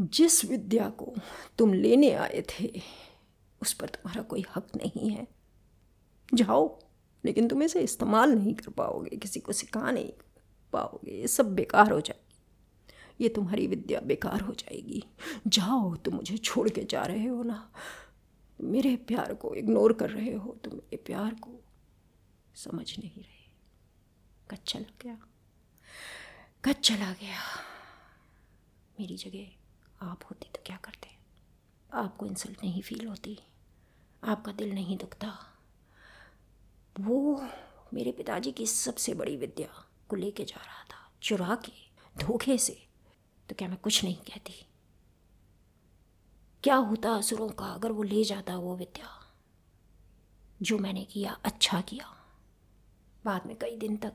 जिस 0.00 0.44
विद्या 0.44 0.90
को 0.90 1.14
तुम 1.58 1.74
लेने 1.74 2.10
आए 2.10 2.44
थे 2.50 2.80
उस 3.62 3.72
पर 3.72 3.88
तुम्हारा 3.88 4.22
कोई 4.22 4.44
हक 4.56 4.68
नहीं 4.76 5.10
है। 5.10 5.28
जाओ, 6.34 6.78
लेकिन 7.24 7.48
तुम 7.48 7.62
इसे 7.62 7.80
इस्तेमाल 7.80 8.30
नहीं 8.30 8.54
कर 8.54 8.70
पाओगे, 8.70 9.16
किसी 9.16 9.40
को 9.40 9.52
सिखा 9.52 9.90
नहीं 9.90 10.12
पाओगे, 10.72 11.20
ये 11.20 11.28
सब 11.28 11.54
बेकार 11.54 11.92
हो 11.92 12.00
जाएगी 12.00 12.22
ये 13.20 13.28
तुम्हारी 13.28 13.66
विद्या 13.66 14.00
बेकार 14.00 14.40
हो 14.40 14.52
जाएगी। 14.52 15.04
जाओ, 15.46 15.96
तुम 15.96 16.14
मुझे 16.14 16.38
छोड़ 16.38 16.68
के 16.68 16.84
जा 16.84 17.02
रहे 17.02 17.26
हो 17.26 17.42
ना। 17.42 17.72
मेरे 18.60 18.96
प्यार 18.96 19.34
को 19.34 19.54
इग्नोर 19.54 19.92
कर 19.92 20.10
रहे 20.10 20.32
हो, 20.32 20.58
तुम 20.64 20.74
मेरे 20.74 20.96
प्यार 20.96 21.34
को 21.34 21.64
समझ 22.54 22.98
नहीं 22.98 23.22
रहे। 23.22 23.42
कच 24.50 24.72
चला 24.72 24.92
गया। 25.02 25.18
कच 26.64 26.76
चला 26.78 27.12
गया। 27.12 27.40
मेरी 29.00 29.16
जगह 29.16 29.46
आप 30.02 30.20
होती 30.24 30.50
तो 30.54 30.62
क्या 30.66 30.76
करते? 30.76 31.08
आपको 31.94 32.26
इंसल्ट 32.26 32.64
नहीं 32.64 32.82
फील 32.82 33.06
होती। 33.06 33.38
आपका 34.24 34.52
दिल 34.52 34.74
नहीं 34.74 34.98
दुखता। 34.98 35.38
वो 37.00 37.48
मेरे 37.94 38.12
पिताजी 38.12 38.52
की 38.52 38.66
सबसे 38.66 39.14
बड़ी 39.14 39.36
विद्या 39.36 39.84
को 40.08 40.16
लेके 40.16 40.44
जा 40.44 40.64
रहा 40.64 40.84
था, 40.84 41.12
चुरा 41.22 41.54
के, 41.54 41.72
धोखे 42.18 42.58
से। 42.58 42.88
तो 43.48 43.54
क्या 43.54 43.68
मैं 43.68 43.76
कुछ 43.76 44.04
नहीं 44.04 44.16
कहती? 44.16 44.66
क्या 46.64 46.74
होता 46.74 47.10
असुरों 47.10 47.48
का 47.48 47.66
अगर 47.66 47.92
वो 47.92 48.02
ले 48.02 48.24
जाता 48.24 48.56
वो 48.56 48.76
विद्या? 48.76 49.34
जो 50.62 50.78
मैंने 50.78 51.04
किया 51.04 51.32
अच्छा 51.44 51.80
किया। 51.80 52.16
बाद 53.24 53.46
में 53.46 53.56
कई 53.56 53.76
दिन 53.76 53.96
तक 53.96 54.12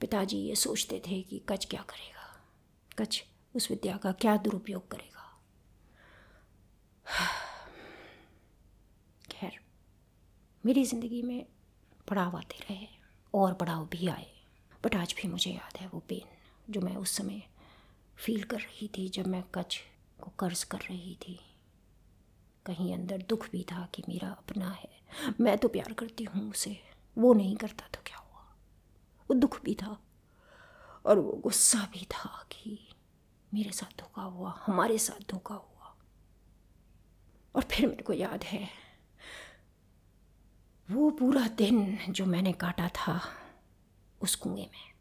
पिताजी 0.00 0.38
ये 0.38 0.54
सोचते 0.54 1.02
थे 1.06 1.22
कि 1.22 1.38
कच 1.38 1.64
क्या 1.64 1.82
करेगा? 1.82 2.40
कच 2.98 3.24
उस 3.56 3.70
विद्या 3.70 3.96
का 3.96 4.12
क्या 4.12 4.36
दुरुपयोग 4.36 4.90
करेगा 4.90 5.12
खैर 9.30 9.60
मेरी 10.64 10.84
ज़िंदगी 10.84 11.22
में 11.22 11.46
पड़ाव 12.08 12.36
आते 12.36 12.58
रहे 12.60 12.86
और 13.34 13.54
पड़ाव 13.54 13.86
भी 13.86 14.08
आए। 14.08 14.26
बट 14.84 14.96
आज 14.96 15.14
भी 15.22 15.28
मुझे 15.28 15.50
याद 15.50 15.78
है 15.78 15.86
वो 15.88 15.98
पेन 15.98 16.72
जो 16.72 16.80
मैं 16.80 16.96
उस 16.96 17.16
समय 17.16 17.42
फील 18.18 18.42
कर 18.42 18.58
रही 18.58 18.88
थी 18.88 19.08
जब 19.08 19.26
मैं 19.26 19.42
कच 19.54 19.80
को 20.20 20.30
कर्ज 20.30 20.62
कर 20.64 20.78
रही 20.78 21.14
थी। 21.22 21.38
कहीं 22.66 22.92
अंदर 22.94 23.22
दुख 23.28 23.48
भी 23.50 23.62
था 23.62 23.86
कि 23.94 24.02
मेरा 24.08 24.28
अपना 24.28 24.70
है। 24.70 24.90
मैं 25.40 25.56
तो 25.58 25.68
प्यार 25.68 25.92
करती 25.92 26.24
हूँ 26.24 26.50
उसे। 26.50 26.76
वो 27.16 27.32
नहीं 27.34 27.56
करता 27.56 27.88
तो 27.94 28.00
क्या 28.06 28.18
हुआ? 28.18 28.44
वो 29.30 29.34
दुख 29.34 29.60
भी 29.62 29.74
था 29.74 29.96
और 31.06 31.18
वो 31.18 31.32
गुस्सा 31.32 31.78
भी 31.92 32.06
था 32.10 32.46
कि 32.52 32.78
मेरे 33.54 33.70
साथ 33.70 33.98
धोखा 34.00 34.22
हुआ, 34.22 34.54
हमारे 34.66 34.98
साथ 34.98 35.30
धोखा 35.30 35.54
हुआ। 35.54 35.94
और 37.54 37.62
फिर 37.62 37.86
मेरे 37.86 38.02
को 38.02 38.12
याद 38.12 38.44
है 38.44 38.68
वो 40.90 41.10
पूरा 41.10 41.48
दिन 41.48 41.98
जो 42.08 42.26
मैंने 42.26 42.52
काटा 42.52 42.88
था 42.88 43.20
उस 44.22 44.34
कुएँ 44.34 44.62
में। 44.62 44.92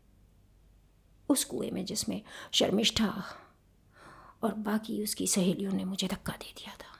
उस 1.30 1.44
कुएँ 1.44 1.72
में 1.72 1.86
जिसमें 1.86 2.22
शर्मिष्ठा 2.52 3.24
और 4.44 4.54
बाकी 4.54 5.04
उसकी 5.04 5.28
सहेलियों 5.28 5.74
ने 5.74 5.86
मुझे 5.86 6.08
धक्का 6.08 6.34
दे 6.34 6.54
दिया 6.58 6.76
था। 6.76 6.98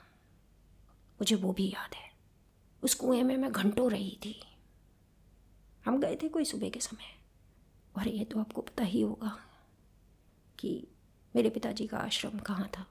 मुझे 1.12 1.36
वो 1.36 1.52
भी 1.52 1.68
याद 1.68 1.94
है। 1.94 2.10
उस 2.82 2.94
कुएँ 2.94 3.22
में 3.22 3.36
मैं 3.36 3.52
घंटों 3.52 3.90
रही 3.90 4.18
थी। 4.24 4.42
हम 5.84 6.00
गए 6.00 6.18
थे 6.22 6.28
कोई 6.28 6.44
सुबह 6.44 6.70
के 6.70 6.80
समय। 6.80 7.22
और 7.98 8.08
ये 8.08 8.24
तो 8.24 8.40
आपको 8.40 8.60
पता 8.60 8.84
ही 8.84 9.00
होगा 9.00 9.40
कि 10.58 10.86
मेरे 11.36 11.50
पिताजी 11.50 11.86
का 11.86 11.98
आश्रम 11.98 12.38
कहाँ 12.38 12.70
था? 12.78 12.86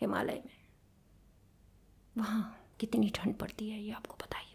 हिमालय 0.00 0.42
में। 0.46 0.58
वहाँ 2.18 2.68
कितनी 2.80 3.08
ठंड 3.08 3.38
पड़ती 3.38 3.70
है 3.70 3.82
ये 3.82 3.92
आपको 3.92 4.14
पता 4.14 4.38
ही 4.38 4.47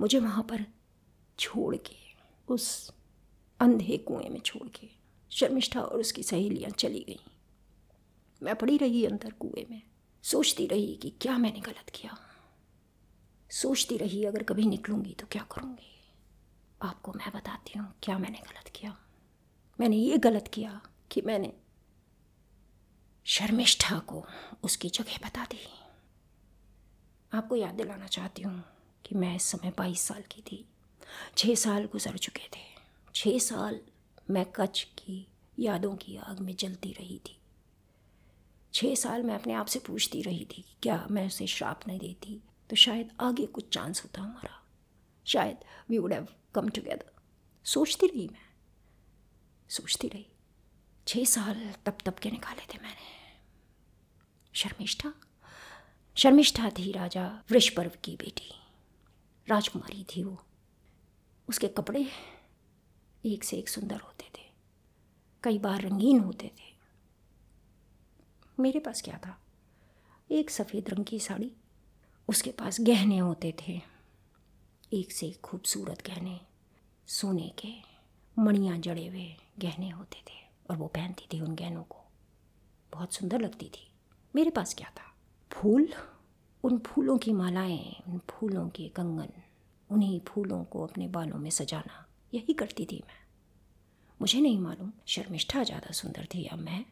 मुझे 0.00 0.18
वहाँ 0.18 0.42
पर 0.42 0.64
छोड़ 1.38 1.76
के, 1.76 1.96
उस 2.48 2.92
अंधे 3.60 3.96
कुएँ 3.96 4.28
में 4.28 4.40
छोड़ 4.40 4.68
के 4.68 4.88
शर्मिष्ठा 5.30 5.80
और 5.80 6.00
उसकी 6.00 6.22
सहेलियाँ 6.22 6.70
चली 6.70 7.04
गईं। 7.08 7.30
मैं 8.42 8.56
पड़ी 8.56 8.76
रही 8.76 9.04
अंदर 9.04 9.30
कुएँ 9.30 9.66
में, 9.70 9.82
सोचती 10.22 10.66
रही 10.66 10.96
कि 10.96 11.10
क्या 11.10 11.38
मैंने 11.38 11.60
गलत 11.60 11.90
किया। 11.94 12.18
सोचती 13.50 13.96
रही, 13.96 14.24
अगर 14.24 14.42
कभी 14.42 14.66
निकलूँगी 14.66 15.14
तो 15.14 15.26
क्या 15.26 15.42
करूँगी? 15.42 15.92
आपको 16.82 17.12
मैं 17.12 17.30
बताती 17.34 17.78
हूँ 17.78 17.94
क्या 18.02 18.18
मैंने 18.18 18.38
गलत 18.38 18.68
किया। 18.68 18.96
मैंने 19.80 19.96
ये 19.96 20.18
गलत 20.18 20.50
किया 20.54 20.80
कि 21.10 21.20
मैंने 21.20 21.52
शर्मिष्ठा 23.24 23.98
को 23.98 24.26
उसकी 24.62 24.88
जगह 24.88 25.18
बता 25.24 25.44
दी। 25.44 25.68
आपको 27.32 27.56
याद 27.56 27.74
दिलाना 27.74 28.06
चाहती 28.06 28.42
हूँ 28.42 28.64
कि 29.06 29.14
मैं 29.14 29.36
इस 29.36 29.42
समय 29.42 29.72
बाईस 29.78 30.00
साल 30.00 30.22
की 30.22 30.42
थी। 30.42 30.68
छः 31.36 31.54
साल 31.54 31.84
गुजर 31.84 32.16
चुके 32.16 32.48
थे। 32.48 32.62
छः 33.14 33.38
साल 33.38 33.80
मैं 34.30 34.46
कच्छ 34.52 34.84
की 34.84 35.26
यादों 35.58 35.96
की 35.96 36.16
आग 36.16 36.40
में 36.40 36.56
जलती 36.56 36.92
रही 36.92 37.18
थी। 37.18 37.38
छः 38.74 38.94
साल 38.94 39.22
मैं 39.22 39.34
अपने 39.34 39.52
आप 39.52 39.66
से 39.66 39.78
पूछती 39.78 40.22
रही 40.22 40.44
थी 40.44 40.62
कि 40.62 40.76
क्या 40.82 41.06
मैं 41.10 41.26
उसे 41.26 41.46
श्राप 41.46 41.88
नहीं 41.88 41.98
देती? 41.98 42.42
तो 42.70 42.76
शायद 42.76 43.12
आगे 43.20 43.46
कुछ 43.46 43.74
चांस 43.74 44.04
होता 44.04 44.22
हमारा। 44.22 44.62
शायद 45.24 45.56
we 45.88 45.98
would 45.98 46.12
have 46.12 46.28
come 46.54 46.68
together 46.68 47.12
सोचती 47.64 48.06
रही 48.06 48.28
मैं। 48.28 48.54
सोचती 49.68 50.08
रही। 50.08 50.26
छः 51.08 51.24
साल 51.24 51.74
तब 51.86 51.98
तब 52.04 52.14
के 52.14 52.30
निकाले 52.30 52.74
थे 52.74 52.78
मैंने। 52.82 53.16
शर्मिष्ठा? 54.54 55.14
शर्मिष्ठा 56.16 56.70
थी 56.70 56.92
राजा 56.92 57.42
वृषपर्व 57.50 57.90
की 58.04 58.16
बेटी। 58.16 58.65
राजकुमारी 59.48 60.04
थी 60.04 60.22
वो। 60.22 60.42
उसके 61.48 61.68
कपड़े 61.68 62.08
एक 63.26 63.44
से 63.44 63.58
एक 63.58 63.68
सुंदर 63.68 64.00
होते 64.00 64.30
थे। 64.38 64.50
कई 65.42 65.58
बार 65.58 65.80
रंगीन 65.80 66.20
होते 66.20 66.48
थे। 66.48 66.76
मेरे 68.60 68.80
पास 68.80 69.02
क्या 69.02 69.18
था? 69.26 69.40
एक 70.30 70.50
सफ़ेद 70.50 70.90
रंग 70.90 71.04
की 71.04 71.20
साड़ी, 71.20 71.52
उसके 72.28 72.50
पास 72.50 72.80
गहने 72.80 73.18
होते 73.18 73.54
थे। 73.60 73.80
एक 74.92 75.12
से 75.12 75.26
एक 75.26 75.40
खूबसूरत 75.40 76.06
गहने, 76.06 76.40
सोने 77.06 77.52
के 77.58 77.96
मणियाँ 78.38 78.78
जड़े 78.78 79.06
हुए 79.06 79.36
गहने 79.58 79.90
होते 79.90 80.18
थे 80.18 80.48
और 80.70 80.76
वो 80.76 80.86
पहनती 80.86 81.28
थी 81.32 81.40
उन 81.40 81.54
गहनों 81.54 81.84
को। 81.84 81.98
बहुत 82.92 83.14
सुंदर 83.14 83.40
लगती 83.40 83.68
थी। 83.68 83.90
मेरे 84.34 84.50
पास 84.50 84.74
क्या 84.74 84.90
था? 84.90 85.14
फूल 85.52 85.94
उन 86.66 86.78
फूलों 86.78 87.18
की 87.18 87.32
मालाएँ, 87.32 88.02
उन 88.08 88.20
फूलों 88.30 88.68
के 88.68 88.88
कंगन, 88.88 89.28
उन्हीं 89.90 90.20
फूलों 90.20 90.64
को 90.64 90.86
अपने 90.86 91.08
बालों 91.08 91.38
में 91.38 91.50
सजाना, 91.50 92.06
यही 92.34 92.52
करती 92.52 92.84
थी 92.84 93.02
मैं। 93.08 93.26
मुझे 94.20 94.40
नहीं 94.40 94.58
मालूम 94.58 94.92
शर्मिष्ठा 95.06 95.64
ज़्यादा 95.64 95.92
सुंदर 95.92 96.28
थी 96.34 96.42
या 96.42 96.56
मैं। 96.56 96.84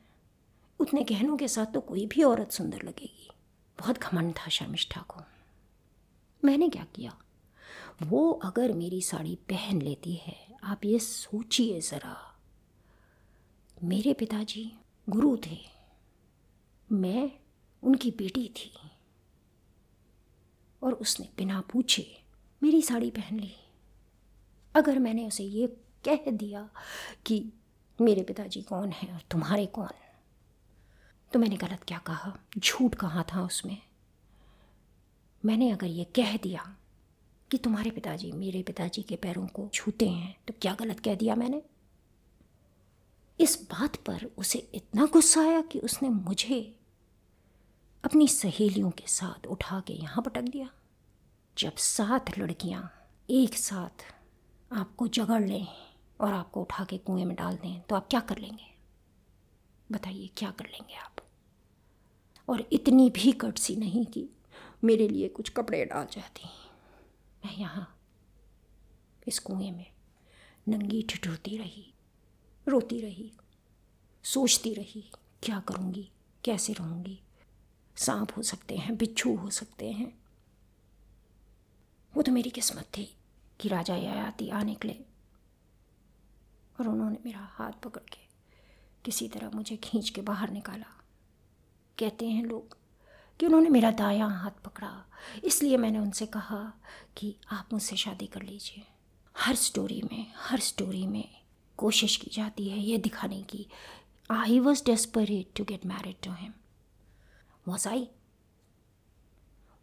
उतने 0.80 1.02
गहनों 1.02 1.36
के 1.36 1.48
साथ 1.48 1.66
तो 1.66 1.80
कोई 1.80 2.06
भी 2.06 2.22
औरत 2.22 2.50
सुंदर 2.50 2.82
लगेगी। 2.82 3.30
बहुत 3.78 3.98
घमंड 3.98 4.34
था 4.34 4.48
शर्मिष्ठा 4.48 5.00
को। 5.00 5.20
मैंने 6.44 6.68
क्या 6.68 6.86
किया? 6.94 7.18
वो 8.02 8.32
अगर 8.32 8.72
मेरी 8.72 9.02
साड़ी 9.02 9.34
पहन 9.34 9.82
लेती 9.82 10.14
है, 10.14 10.36
आप 10.64 10.84
ये 10.84 10.98
सोचिए 10.98 11.80
ज़रा। 11.80 12.34
मेरे 13.84 14.12
पिताजी 14.12 14.72
गुरु 15.08 15.36
थे। 15.36 15.58
मैं 16.92 17.30
उनकी 17.82 18.10
बेटी 18.10 18.48
थी। 18.48 18.72
और 20.84 20.92
उसने 20.92 21.28
बिना 21.36 21.60
पूछे 21.60 22.22
मेरी 22.62 22.82
साड़ी 22.82 23.10
पहन 23.10 23.40
ली। 23.40 23.54
अगर 24.74 24.98
मैंने 24.98 25.26
उसे 25.26 25.44
ये 25.44 25.66
कह 26.08 26.30
दिया 26.30 26.70
कि 27.26 27.52
मेरे 28.00 28.22
पिताजी 28.22 28.62
कौन 28.62 28.88
हैं 28.88 29.12
और 29.14 29.20
तुम्हारे 29.30 29.66
कौन 29.66 29.88
तो 31.32 31.38
मैंने 31.38 31.56
गलत 31.56 31.84
क्या 31.88 31.98
कहा? 31.98 32.38
झूठ 32.58 32.94
कहा 32.94 33.22
था 33.22 33.44
उसमें। 33.44 33.82
मैंने 35.44 35.70
अगर 35.70 35.86
ये 35.86 36.04
कह 36.04 36.36
दिया 36.36 36.76
कि 37.50 37.58
तुम्हारे 37.58 37.90
पिताजी 37.90 38.32
मेरे 38.32 38.62
पिताजी 38.62 39.02
के 39.02 39.16
पैरों 39.16 39.46
को 39.46 39.68
छूते 39.74 40.08
हैं 40.08 40.36
तो 40.48 40.54
क्या 40.62 40.74
गलत 40.74 41.00
कह 41.00 41.14
दिया 41.14 41.34
मैंने? 41.34 41.62
इस 43.40 43.68
बात 43.70 43.96
पर 43.96 44.30
उसे 44.38 44.58
इतना 44.74 45.06
गुस्सा 45.06 45.40
आया 45.40 45.60
कि 45.60 45.78
उसने 45.78 46.08
मुझे 46.08 46.80
अपनी 48.04 48.26
सहेलियों 48.28 48.90
के 48.90 49.06
साथ 49.06 49.46
उठा 49.46 49.78
के 49.80 49.92
यहाँ 49.92 50.22
पटक 50.22 50.42
दिया। 50.42 50.68
जब 51.58 51.76
सात 51.76 52.38
लड़कियाँ 52.38 52.92
एक 53.30 53.54
साथ 53.54 54.04
आपको 54.70 55.08
जगड़ 55.08 55.40
लें 55.42 55.66
और 56.20 56.32
आपको 56.32 56.62
उठा 56.62 56.84
के 56.84 56.98
कुएँ 56.98 57.24
में 57.24 57.34
डाल 57.36 57.56
दें 57.56 57.80
तो 57.80 57.96
आप 57.96 58.08
क्या 58.10 58.20
कर 58.20 58.38
लेंगे? 58.38 58.66
बताइए, 59.92 60.30
क्या 60.36 60.50
कर 60.50 60.64
लेंगे 60.64 60.94
आप? 60.94 61.16
और 62.48 62.68
इतनी 62.72 63.10
भी 63.10 63.32
कटसी 63.32 63.76
नहीं 63.76 64.06
कि 64.06 64.28
मेरे 64.84 65.08
लिए 65.08 65.28
कुछ 65.28 65.48
कपड़े 65.48 65.84
डाल 65.84 66.06
जाती। 66.12 66.48
मैं 67.44 67.56
यहाँ 67.56 67.88
इस 69.26 69.38
कुएँ 69.38 69.70
में 69.70 69.86
नंगी 70.68 71.02
ठिठुरती 71.02 71.56
रही, 71.56 71.92
रोती 72.68 73.00
रही, 73.00 73.32
सोचती 74.24 74.74
रही, 74.74 75.10
क्या 75.42 75.60
करूँगी, 75.60 76.10
कैसे 76.44 76.72
रहूँगी? 76.72 77.20
सांप 77.96 78.36
हो 78.36 78.42
सकते 78.42 78.76
हैं, 78.76 78.96
बिच्छू 78.96 79.36
हो 79.36 79.50
सकते 79.50 79.92
हैं। 79.92 80.18
वो 82.14 82.22
तो 82.22 82.32
मेरी 82.32 82.50
किस्मत 82.50 82.84
थी 82.84 83.16
कि 83.60 83.68
राजा 83.68 83.96
यायाति 83.96 84.48
आ 84.48 84.62
निकले 84.62 84.96
और 86.80 86.88
उन्होंने 86.88 87.18
मेरा 87.26 87.48
हाथ 87.52 87.72
पकड़ 87.72 88.02
के 88.02 88.24
किसी 89.04 89.28
तरह 89.28 89.50
मुझे 89.54 89.76
खींच 89.76 90.10
के 90.10 90.20
बाहर 90.20 90.50
निकाला। 90.50 91.02
कहते 91.98 92.28
हैं 92.28 92.44
लोग 92.44 92.76
कि 93.40 93.46
उन्होंने 93.46 93.68
मेरा 93.68 93.90
दायां 93.90 94.30
हाथ 94.30 94.50
पकड़ा। 94.50 95.04
इसलिए 95.44 95.76
मैंने 95.76 95.98
उनसे 95.98 96.26
कहा 96.26 96.72
कि 97.16 97.36
आप 97.52 97.68
मुझसे 97.72 97.96
शादी 97.96 98.26
कर 98.26 98.42
लीजिए। 98.42 98.86
हर 99.38 99.54
स्टोरी 99.54 100.02
में, 100.02 100.32
हर 100.36 100.60
स्टोरी 100.60 101.06
में 101.06 101.40
कोशिश 101.76 102.16
की 102.16 102.30
जाती 102.32 102.68
है 102.68 102.78
ये 102.78 102.98
दिखाने 102.98 103.42
की। 103.42 103.66
I 104.30 104.60
was 104.60 104.84
desperate 104.84 105.56
to 105.56 105.64
get 105.64 105.86
married 105.86 106.16
to 106.22 106.32
him 106.32 106.52
I. 107.88 108.08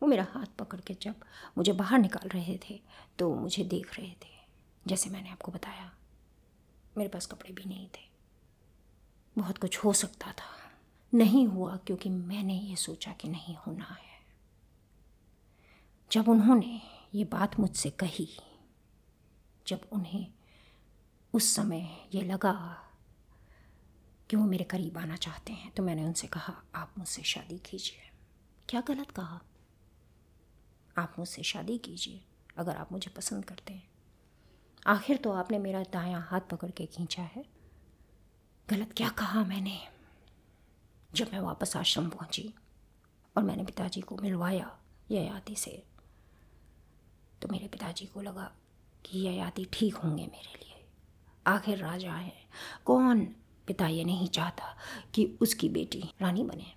वो 0.02 0.08
मेरा 0.08 0.26
हाथ 0.30 0.46
पकड़ 0.60 0.80
के 0.82 0.94
जब 1.02 1.16
मुझे 1.58 1.74
बाहर 1.74 2.00
निकाल 2.00 2.30
रहे 2.30 2.60
थे 2.70 2.82
तो 3.20 3.34
मुझे 3.36 3.64
देख 3.64 4.00
रहे 4.00 4.12
थे, 4.12 4.30
जैसे 4.88 5.10
मैंने 5.10 5.30
आपको 5.30 5.52
बताया। 5.52 5.92
मेरे 6.98 7.10
पास 7.10 7.26
कपड़े 7.26 7.52
भी 7.52 7.64
नहीं 7.64 7.88
थे। 7.88 8.10
बहुत 9.38 9.58
कुछ 9.58 9.78
हो 9.78 9.94
सकता 9.94 10.32
था। 10.32 10.50
नहीं 11.14 11.46
हुआ 11.48 11.76
क्योंकि 11.78 12.10
मैंने 12.10 12.60
ये 12.60 12.76
सोचा 12.76 13.12
कि 13.12 13.28
नहीं 13.28 13.56
होना 13.58 13.84
है। 13.84 14.10
जब 16.12 16.30
उन्होंने 16.30 16.82
ये 17.14 17.24
बात 17.24 17.60
मुझसे 17.60 17.90
कही, 17.90 18.28
जब 19.68 19.82
उन्हें 19.92 20.28
उस 21.34 21.56
समय 21.56 22.08
ये 22.14 22.22
लगा 22.22 22.54
कि 24.32 24.38
वो 24.38 24.46
मेरे 24.46 24.64
करीब 24.64 24.98
आना 24.98 25.16
चाहते 25.16 25.54
हैं। 25.54 25.72
तो 25.72 25.84
मैंने 25.84 26.04
उनसे 26.04 26.28
कहा, 26.28 26.64
आप 26.76 26.94
मुझसे 26.98 27.24
शादी 27.24 27.58
कीजिए। 27.58 28.12
क्या 28.70 28.82
गलत 28.82 29.12
कहा? 29.12 29.42
आप 30.98 31.16
मुझसे 31.20 31.44
शादी 31.44 31.78
कीजिए, 31.78 32.26
अगर 32.58 32.76
आप 32.76 32.92
मुझे 32.92 33.12
पसंद 33.12 33.46
करते 33.46 33.74
हैं। 33.74 33.92
आखिर 34.88 35.18
तो 35.18 35.32
आपने 35.32 35.60
मेरा 35.60 35.84
दायां 35.84 36.22
हाथ 36.22 36.42
पकड़ 36.42 36.72
के 36.72 36.86
खींचा 36.86 37.22
है। 37.22 37.46
गलत 38.70 38.94
क्या 38.98 39.10
कहा 39.10 39.44
मैंने? 39.44 39.88
जब 41.14 41.34
मैं 41.34 41.40
वापस 41.40 41.78
आश्रम 41.78 42.10
पहुँची 42.10 42.54
और 43.38 43.44
मैंने 43.44 43.64
पिताजी 43.64 44.02
को 44.02 44.18
मिलवाया 44.18 44.80
ययाति 45.12 45.56
से 45.56 45.84
तो 47.42 47.48
मेरे 47.48 47.68
पिताजी 47.68 48.06
को 48.06 48.22
लगा 48.22 48.56
कि 49.06 49.20
ययाति 49.20 49.68
ठीक 49.74 49.96
होंगे 49.96 50.24
मेरे 50.24 50.60
लिए। 50.60 50.86
आखिर 51.48 51.78
राजा 51.78 52.14
है। 52.14 52.48
कौन 52.86 53.36
पिता 53.72 53.88
ये 53.88 54.04
नहीं 54.04 54.28
चाहता 54.28 54.78
कि 55.14 55.26
उसकी 55.42 55.70
बेटी 55.70 56.04
रानी 56.22 56.44
बने। 56.44 56.74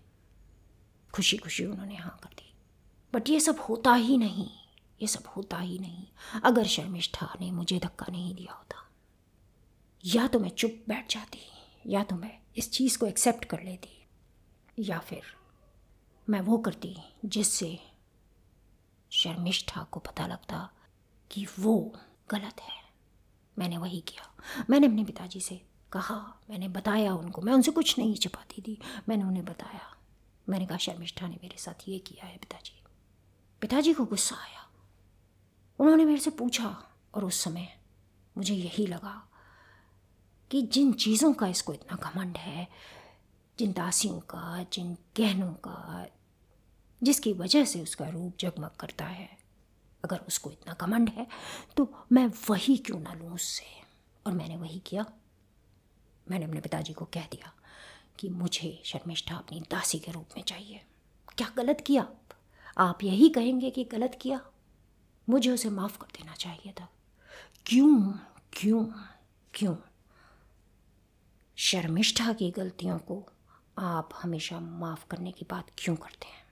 खुशी 1.14 1.36
खुशी 1.36 1.64
उन्होंने 1.64 1.96
हाँ 1.96 2.18
कर 2.22 2.28
दी। 2.28 2.54
बट 3.12 3.28
ये 3.28 3.40
सब 3.40 3.58
होता 3.60 3.94
ही 3.94 4.16
नहीं। 4.18 4.50
ये 5.02 5.06
सब 5.06 5.24
होता 5.26 5.58
ही 5.58 5.78
नहीं। 5.78 6.06
अगर 6.44 6.66
शर्मिष्ठा 6.66 7.36
ने 7.40 7.50
मुझे 7.50 7.78
धक्का 7.78 8.06
नहीं 8.10 8.34
दिया 8.34 8.54
होता, 8.54 8.88
या 10.04 10.26
तो 10.26 10.38
मैं 10.38 10.50
चुप 10.50 10.84
बैठ 10.88 11.12
जाती, 11.14 11.40
या 11.86 12.04
तो 12.04 12.16
मैं 12.16 12.38
इस 12.56 12.70
चीज़ 12.72 12.98
को 12.98 13.06
एक्सेप्ट 13.06 13.44
कर 13.44 13.62
लेती, 13.62 14.06
या 14.78 14.98
फिर 14.98 15.22
मैं 16.28 16.40
वो 16.40 16.58
करती 16.58 16.96
जिससे 17.24 17.78
शर्मिष्ठा 19.10 19.82
को 19.82 20.00
पता 20.00 20.26
लगता 20.26 20.70
कि 21.30 21.46
वो 21.60 21.94
गलत 22.30 22.60
है। 22.60 22.84
मैंने 23.58 23.78
वही 23.78 24.00
किया। 24.00 24.34
मैंने 24.70 24.86
अपने 24.86 25.04
पिताजी 25.04 25.40
से 25.40 25.66
कहा, 25.94 26.16
मैंने 26.50 26.68
बताया 26.68 27.14
उनको। 27.14 27.42
मैं 27.42 27.52
उनसे 27.52 27.70
कुछ 27.70 27.98
नहीं 27.98 28.14
छिपाती 28.14 28.62
थी। 28.62 28.78
मैंने 29.08 29.24
उन्हें 29.24 29.44
बताया। 29.44 29.96
मैंने 30.48 30.66
कहा, 30.66 30.78
शर्मिष्ठा 30.78 31.28
ने 31.28 31.36
मेरे 31.42 31.58
साथ 31.58 31.88
ये 31.88 31.98
किया 31.98 32.26
है, 32.26 32.36
पिताजी। 32.36 32.82
पिताजी 33.60 33.94
को 33.94 34.04
गुस्सा 34.04 34.36
आया। 34.36 34.68
उन्होंने 35.78 36.04
मेरे 36.04 36.20
से 36.20 36.30
पूछा, 36.30 36.68
और 37.14 37.24
उस 37.24 37.40
समय 37.40 37.80
मुझे 38.36 38.54
यही 38.54 38.86
लगा 38.86 39.28
कि 40.50 40.62
जिन 40.62 40.92
चीज़ों 40.92 41.32
का 41.32 41.46
इसको 41.46 41.74
इतना 41.74 41.96
घमंड 41.96 42.36
है, 42.36 42.68
जिन 43.58 43.72
दासियों 43.72 44.20
का, 44.20 44.66
जिन 44.72 44.96
गहनों 45.16 45.52
का, 45.52 46.06
जिसकी 47.02 47.32
वजह 47.32 47.64
से 47.64 47.82
उसका 47.82 48.08
रूप 48.08 48.36
जगमग 48.40 48.70
करता 48.80 49.04
है, 49.04 49.28
अगर 50.04 50.18
उसको 50.18 50.50
इतना 50.50 50.76
घमंड 50.80 51.08
है 51.08 51.26
तो 51.76 51.88
मैं 52.12 52.26
वही 52.50 52.76
क्यों 52.76 53.00
ना 53.00 53.12
लूँ 53.14 53.34
उससे? 53.34 53.64
और 54.26 54.32
मैंने 54.32 54.56
वही 54.56 54.78
किया। 54.78 55.04
मैंने 56.30 56.44
अपने 56.44 56.60
पिताजी 56.60 56.92
को 56.92 57.04
कह 57.04 57.20
दिया 57.20 57.52
कि 58.18 58.28
मुझे 58.28 58.82
शर्मिष्ठा 58.84 59.36
अपनी 59.36 59.60
दासी 59.60 59.98
के 59.98 60.12
रूप 60.12 60.28
में 60.36 60.44
चाहिए। 60.44 60.84
क्या 61.38 61.52
गलत 61.56 61.84
किया? 61.86 62.08
आप 62.78 63.04
यही 63.04 63.28
कहेंगे 63.28 63.70
कि 63.70 63.84
गलत 63.84 64.18
किया? 64.22 64.40
मुझे 65.28 65.50
उसे 65.50 65.70
माफ़ 65.70 65.98
कर 65.98 66.06
देना 66.06 66.32
चाहिए 66.32 66.72
था। 66.80 66.88
क्यों? 67.66 68.12
क्यों? 68.52 68.86
क्यों? 69.54 69.76
शर्मिष्ठा 71.56 72.32
की 72.32 72.50
गलतियों 72.50 72.98
को 72.98 73.26
आप 73.78 74.08
हमेशा 74.22 74.60
माफ़ 74.60 75.06
करने 75.10 75.32
की 75.32 75.46
बात 75.50 75.70
क्यों 75.78 75.96
करते 75.96 76.26
हैं? 76.26 76.44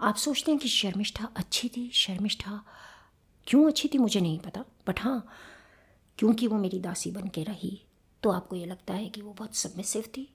आप 0.00 0.16
सोचते 0.16 0.50
हैं 0.50 0.60
कि 0.60 0.68
शर्मिष्ठा 0.68 1.28
अच्छी 1.36 1.68
थी? 1.68 1.90
शर्मिष्ठा 1.90 2.64
क्यों 3.46 3.68
अच्छी 3.68 3.90
थी 3.94 3.98
मुझे 3.98 4.20
नहीं 4.20 4.38
पता। 4.38 4.64
बट 4.86 5.00
हाँ 5.00 5.26
क्योंकि 6.18 6.46
वो 6.46 6.58
मेरी 6.58 6.80
दासी 6.80 7.10
बन 7.10 7.28
के 7.28 7.42
रही 7.42 7.86
तो 8.22 8.30
आपको 8.30 8.56
ये 8.56 8.66
लगता 8.66 8.94
है 8.94 9.08
कि 9.08 9.22
वो 9.22 9.32
बहुत 9.32 9.54
सबमिसिव 9.54 10.02
थी? 10.02 10.34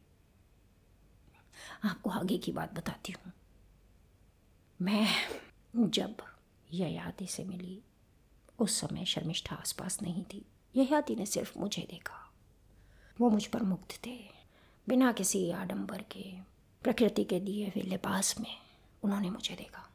आपको 1.84 2.10
आगे 2.10 2.38
की 2.38 2.52
बात 2.52 2.74
बताती 2.74 3.12
हूँ। 3.12 3.32
मैं 4.82 5.08
जब 5.76 6.16
ययाति 6.72 7.28
से 7.28 7.44
मिली, 7.44 7.82
उस 8.60 8.80
समय 8.80 9.06
शर्मिष्ठा 9.06 9.56
आसपास 9.56 10.02
नहीं 10.02 10.24
थी। 10.24 10.46
ययाति 10.76 11.16
ने 11.16 11.26
सिर्फ़ 11.26 11.60
मुझे 11.60 11.82
देखा। 11.82 12.32
वो 13.22 13.30
मुझ 13.30 13.46
पर 13.46 13.64
मुक्त 13.64 14.00
थे। 14.06 14.30
बिना 14.90 15.12
किसी 15.12 15.52
आडंबर 15.52 16.02
के, 16.02 16.24
प्रकृति 16.84 17.24
के 17.24 17.40
दिए 17.40 17.68
हुए 17.68 17.82
लिबास 17.82 18.40
में 18.40 18.58
उन्होंने 19.04 19.30
मुझे 19.30 19.56
देखा। 19.56 19.90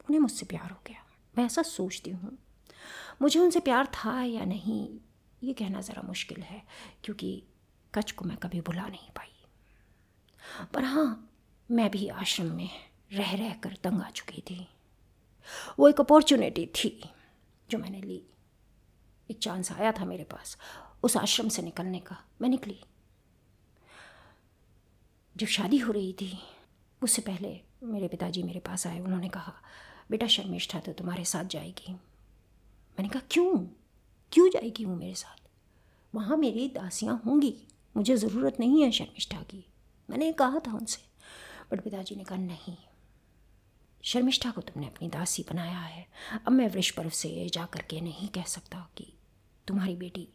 उन्हें 0.00 0.20
मुझसे 0.20 0.46
प्यार 0.46 0.70
हो 0.70 0.76
गया। 0.86 1.04
मैं 1.38 1.44
ऐसा 1.44 1.62
सोचती 1.62 2.10
हूँ, 2.10 2.38
मुझे 3.22 3.40
उनसे 3.40 3.60
प्यार 3.60 3.86
था 3.86 4.22
या 4.22 4.44
नहीं 4.44 4.88
ये 5.42 5.52
कहना 5.52 5.80
ज़रा 5.80 6.02
मुश्किल 6.02 6.42
है, 6.42 6.62
क्योंकि 7.04 7.42
कच 7.94 8.12
को 8.12 8.24
मैं 8.24 8.36
कभी 8.36 8.60
भुला 8.60 8.86
नहीं 8.86 9.10
पाई। 9.16 9.46
पर 10.74 10.84
हाँ 10.84 11.30
मैं 11.70 11.90
भी 11.90 12.08
आश्रम 12.08 12.46
में 12.46 12.70
रह 13.12 13.34
रह 13.36 13.54
कर 13.54 13.76
तंग 13.84 14.02
आ 14.02 14.10
चुकी 14.10 14.40
थी। 14.40 14.68
वो 15.78 15.88
एक 15.88 16.00
अपॉर्चुनिटी 16.00 16.66
थी 16.66 17.10
जो 17.70 17.78
मैंने 17.78 18.00
ली। 18.00 18.22
एक 19.30 19.38
चांस 19.38 19.72
आया 19.72 19.92
था 19.92 20.04
मेरे 20.04 20.24
पास, 20.24 20.58
उस 21.02 21.16
आश्रम 21.16 21.48
से 21.48 21.62
निकलने 21.62 22.00
का। 22.00 22.24
मैं 22.40 22.48
निकली। 22.48 22.80
जब 25.36 25.46
शादी 25.46 25.78
हो 25.78 25.92
रही 25.92 26.12
थी, 26.12 26.38
उससे 27.02 27.22
पहले 27.22 27.60
मेरे 27.82 28.08
पिताजी 28.08 28.42
मेरे 28.42 28.60
पास 28.60 28.86
आए, 28.86 29.00
उन्होंने 29.00 29.28
कहा, 29.28 29.54
बेटा 30.10 30.26
शर्मिष्ठा 30.26 30.80
तो 30.80 30.92
तुम्हारे 30.92 31.24
साथ 31.24 31.44
जाएगी। 31.44 31.92
मैंने 31.92 33.08
कहा, 33.08 33.22
क्यों? 33.30 33.66
क्यों 34.32 34.48
जाएगी 34.50 34.84
वो 34.84 34.96
मेरे 34.96 35.14
साथ? 35.14 35.48
वहाँ 36.14 36.36
मेरी 36.36 36.68
दासियाँ 36.68 37.22
होंगी। 37.26 37.66
मुझे 37.96 38.16
ज़रूरत 38.16 38.56
नहीं 38.60 38.82
है 38.82 38.90
शर्मिष्ठा 38.90 39.42
की। 39.42 39.64
मैंने 40.10 40.32
कहा 40.32 40.58
था 40.58 40.72
उनसे, 40.72 41.02
बट 41.72 41.84
पिताजी 41.84 42.16
ने 42.16 42.24
कहा, 42.24 42.38
नहीं। 42.38 42.76
शर्मिष्ठा 44.04 44.50
को 44.50 44.60
तुमने 44.60 44.86
अपनी 44.86 45.08
दासी 45.08 45.44
बनाया 45.50 45.78
है। 45.78 46.06
अब 46.46 46.52
मैं 46.52 46.68
वृक्ष 46.68 46.90
पर्व 46.90 47.08
से 47.08 47.48
जा 47.48 47.64
कर 47.64 47.82
के 47.82 48.00
नहीं 48.00 48.28
कह 48.28 48.42
सकता 48.42 48.88
कि 48.96 49.12
तुम्हारी 49.66 49.96
बेटी 49.96 50.28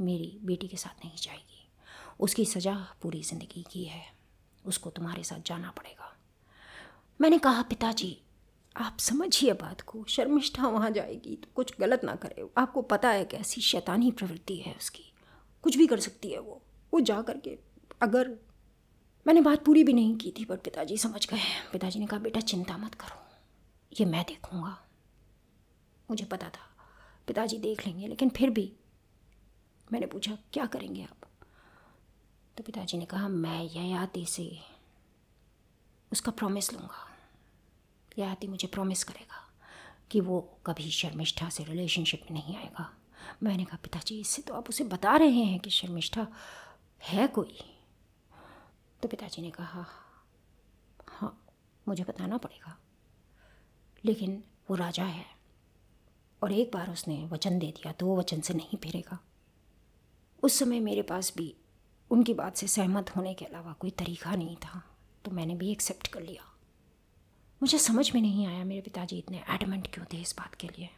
मेरी 0.00 0.38
बेटी 0.42 0.68
के 0.68 0.76
साथ 0.76 1.04
नहीं 1.04 1.16
जाएगी। 1.16 1.68
उसकी 2.20 2.44
सज़ा 2.44 2.94
पूरी 3.02 3.22
ज़िंदगी 3.22 3.64
की 3.70 3.84
है। 3.84 4.04
उसको 4.64 4.90
तुम्हारे 4.90 5.22
साथ 5.22 5.40
जाना 5.46 5.70
पड़ेगा। 5.70 6.16
मैंने 7.20 7.38
कहा, 7.38 7.62
पिताजी 7.62 8.22
आप 8.76 8.98
समझिए 8.98 9.52
बात 9.52 9.80
को, 9.80 10.04
शर्मिष्ठा 10.04 10.68
वहाँ 10.68 10.90
जाएगी 10.90 11.36
तो 11.36 11.48
कुछ 11.54 11.80
गलत 11.80 12.04
ना 12.04 12.14
करे। 12.14 12.50
आपको 12.58 12.82
पता 12.82 13.10
है 13.10 13.24
कैसी 13.24 13.60
शैतानी 13.60 14.10
प्रवृत्ति 14.10 14.56
है 14.56 14.74
उसकी। 14.74 15.12
कुछ 15.62 15.76
भी 15.76 15.86
कर 15.86 16.00
सकती 16.00 16.30
है 16.30 16.38
वो। 16.38 16.62
वो 16.94 17.00
जा 17.00 17.22
कर 17.22 17.38
के 17.38 17.58
अगर 18.02 18.28
मैंने 19.26 19.40
बात 19.40 19.64
पूरी 19.64 19.84
भी 19.84 19.92
नहीं 19.92 20.16
की 20.16 20.30
थी, 20.30 20.44
पर 20.44 20.56
पिताजी 20.56 20.98
समझ 20.98 21.28
गए 21.28 21.40
पिताजी 21.72 22.00
ने 22.00 22.06
कहा, 22.06 22.20
बेटा, 22.20 22.40
चिंता 22.40 22.78
मत 22.78 22.94
करो। 22.94 23.24
ये 24.00 24.06
मैं 24.06 24.24
देखूँगा। 24.28 24.84
मुझे 26.10 26.24
पता 26.24 26.48
था। 26.48 26.76
पिताजी 27.26 27.58
देख 27.58 27.86
लेंगे, 27.86 28.08
लेकिन 28.08 28.28
फिर 28.28 28.50
भी 28.50 28.72
मैंने 29.92 30.06
पूछा, 30.06 30.38
क्या 30.52 30.66
करेंगे 30.66 31.02
आप? 31.02 31.20
तो 32.56 32.62
पिताजी 32.62 32.98
ने 32.98 33.04
कहा, 33.04 33.28
मैं 33.28 33.64
ययाति 33.64 34.26
से 34.26 34.58
उसका 36.12 36.32
प्रॉमिस 36.32 36.72
लूँगा। 36.72 37.07
ययाति 38.18 38.46
मुझे 38.46 38.68
प्रॉमिस 38.68 39.04
करेगा 39.04 39.44
कि 40.10 40.20
वो 40.20 40.40
कभी 40.66 40.90
शर्मिष्ठा 40.90 41.48
से 41.48 41.64
रिलेशनशिप 41.64 42.22
में 42.22 42.38
नहीं 42.38 42.56
आएगा। 42.56 42.90
मैंने 43.42 43.64
कहा, 43.64 43.78
पिताजी, 43.82 44.18
इससे 44.20 44.42
तो 44.42 44.54
आप 44.54 44.68
उसे 44.68 44.84
बता 44.84 45.16
रहे 45.16 45.42
हैं 45.42 45.58
कि 45.60 45.70
शर्मिष्ठा 45.70 46.26
है 47.02 47.26
कोई? 47.28 47.58
तो 49.02 49.08
पिताजी 49.08 49.42
ने 49.42 49.50
कहा 49.50 49.84
हाँ 51.08 51.36
मुझे 51.88 52.04
बताना 52.04 52.36
पड़ेगा। 52.36 52.76
लेकिन 54.04 54.42
वो 54.70 54.76
राजा 54.76 55.04
है 55.04 55.24
और 56.42 56.52
एक 56.52 56.70
बार 56.74 56.90
उसने 56.90 57.24
वचन 57.26 57.58
दे 57.58 57.66
दिया 57.66 57.92
तो 57.92 58.06
वो 58.06 58.18
वचन 58.18 58.40
से 58.40 58.54
नहीं 58.54 58.78
फिरेगा। 58.78 59.18
उस 60.42 60.58
समय 60.58 60.80
मेरे 60.80 61.02
पास 61.02 61.32
भी 61.36 61.54
उनकी 62.10 62.34
बात 62.34 62.56
से 62.56 62.66
सहमत 62.66 63.16
होने 63.16 63.34
के 63.34 63.44
अलावा 63.44 63.72
कोई 63.72 63.90
तरीका 63.90 64.34
नहीं 64.34 64.56
था 64.56 64.82
तो 65.24 65.30
मैंने 65.30 65.54
भी 65.54 65.70
एक्सेप्ट 65.72 66.06
कर 66.06 66.22
लिया। 66.22 66.54
मुझे 67.60 67.78
समझ 67.78 68.10
में 68.14 68.20
नहीं 68.22 68.46
आया 68.46 68.64
मेरे 68.64 68.80
पिताजी 68.80 69.18
इतने 69.18 69.42
एडमेंट 69.50 69.86
क्यों 69.94 70.04
थे 70.12 70.16
इस 70.16 70.34
बात 70.38 70.54
के 70.54 70.66
लिए। 70.68 70.88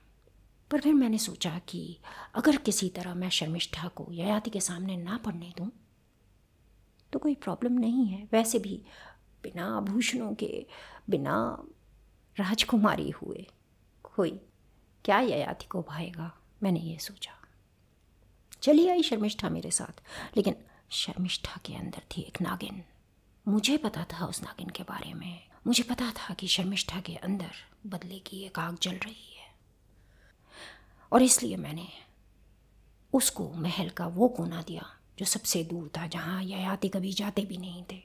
पर 0.70 0.80
फिर 0.80 0.94
मैंने 0.94 1.18
सोचा 1.18 1.58
कि 1.58 1.98
अगर 2.34 2.56
किसी 2.56 2.88
तरह 2.88 3.14
मैं 3.14 3.28
शर्मिष्ठा 3.30 3.88
को 3.88 4.06
ययाति 4.10 4.50
के 4.50 4.60
सामने 4.60 4.96
ना 4.96 5.16
पढ़ने 5.16 5.52
दूँ 5.58 5.70
तो 7.12 7.18
कोई 7.18 7.34
प्रॉब्लम 7.34 7.72
नहीं 7.72 8.06
है। 8.06 8.28
वैसे 8.32 8.58
भी 8.58 8.82
बिना 9.42 9.66
आभूषणों 9.76 10.34
के, 10.34 10.66
बिना 11.10 11.34
राजकुमारी 12.36 13.10
हुए 13.10 13.46
कोई 14.04 14.30
क्या 15.04 15.20
ययाति 15.20 15.66
को 15.66 15.82
भाएगा? 15.82 16.30
मैंने 16.62 16.80
ये 16.80 16.98
सोचा। 16.98 17.32
चली 18.62 18.88
आई 18.88 19.02
शर्मिष्ठा 19.02 19.48
मेरे 19.48 19.70
साथ, 19.70 20.02
लेकिन 20.36 20.54
शर्मिष्ठा 20.90 21.60
के 21.64 21.74
अंदर 21.74 22.02
थी 22.10 22.20
एक 22.20 22.40
नागिन। 22.42 22.82
मुझे 23.48 23.76
पता 23.76 24.04
था 24.04 24.26
उस 24.26 24.42
नागिन 24.42 24.68
के 24.68 24.82
बारे 24.82 25.14
में 25.14 25.49
मुझे 25.66 25.82
पता 25.82 26.10
था 26.10 26.34
कि 26.34 26.48
शर्मिष्ठा 26.48 27.00
के 27.00 27.14
अंदर 27.14 27.50
बदले 27.86 28.18
की 28.18 28.40
एक 28.42 28.58
आग 28.58 28.78
जल 28.82 28.96
रही 28.96 29.36
है। 29.36 29.48
और 31.12 31.22
इसलिए 31.22 31.56
मैंने 31.56 31.88
उसको 33.12 33.48
महल 33.52 33.88
का 33.88 34.06
वो 34.06 34.28
कोना 34.28 34.62
दिया 34.62 34.86
जो 35.18 35.24
सबसे 35.24 35.64
दूर 35.64 35.90
था, 35.96 36.06
जहाँ 36.06 36.42
ययाति 36.42 36.88
कभी 36.88 37.12
जाते 37.12 37.44
भी 37.44 37.56
नहीं 37.56 37.84
थे। 37.92 38.02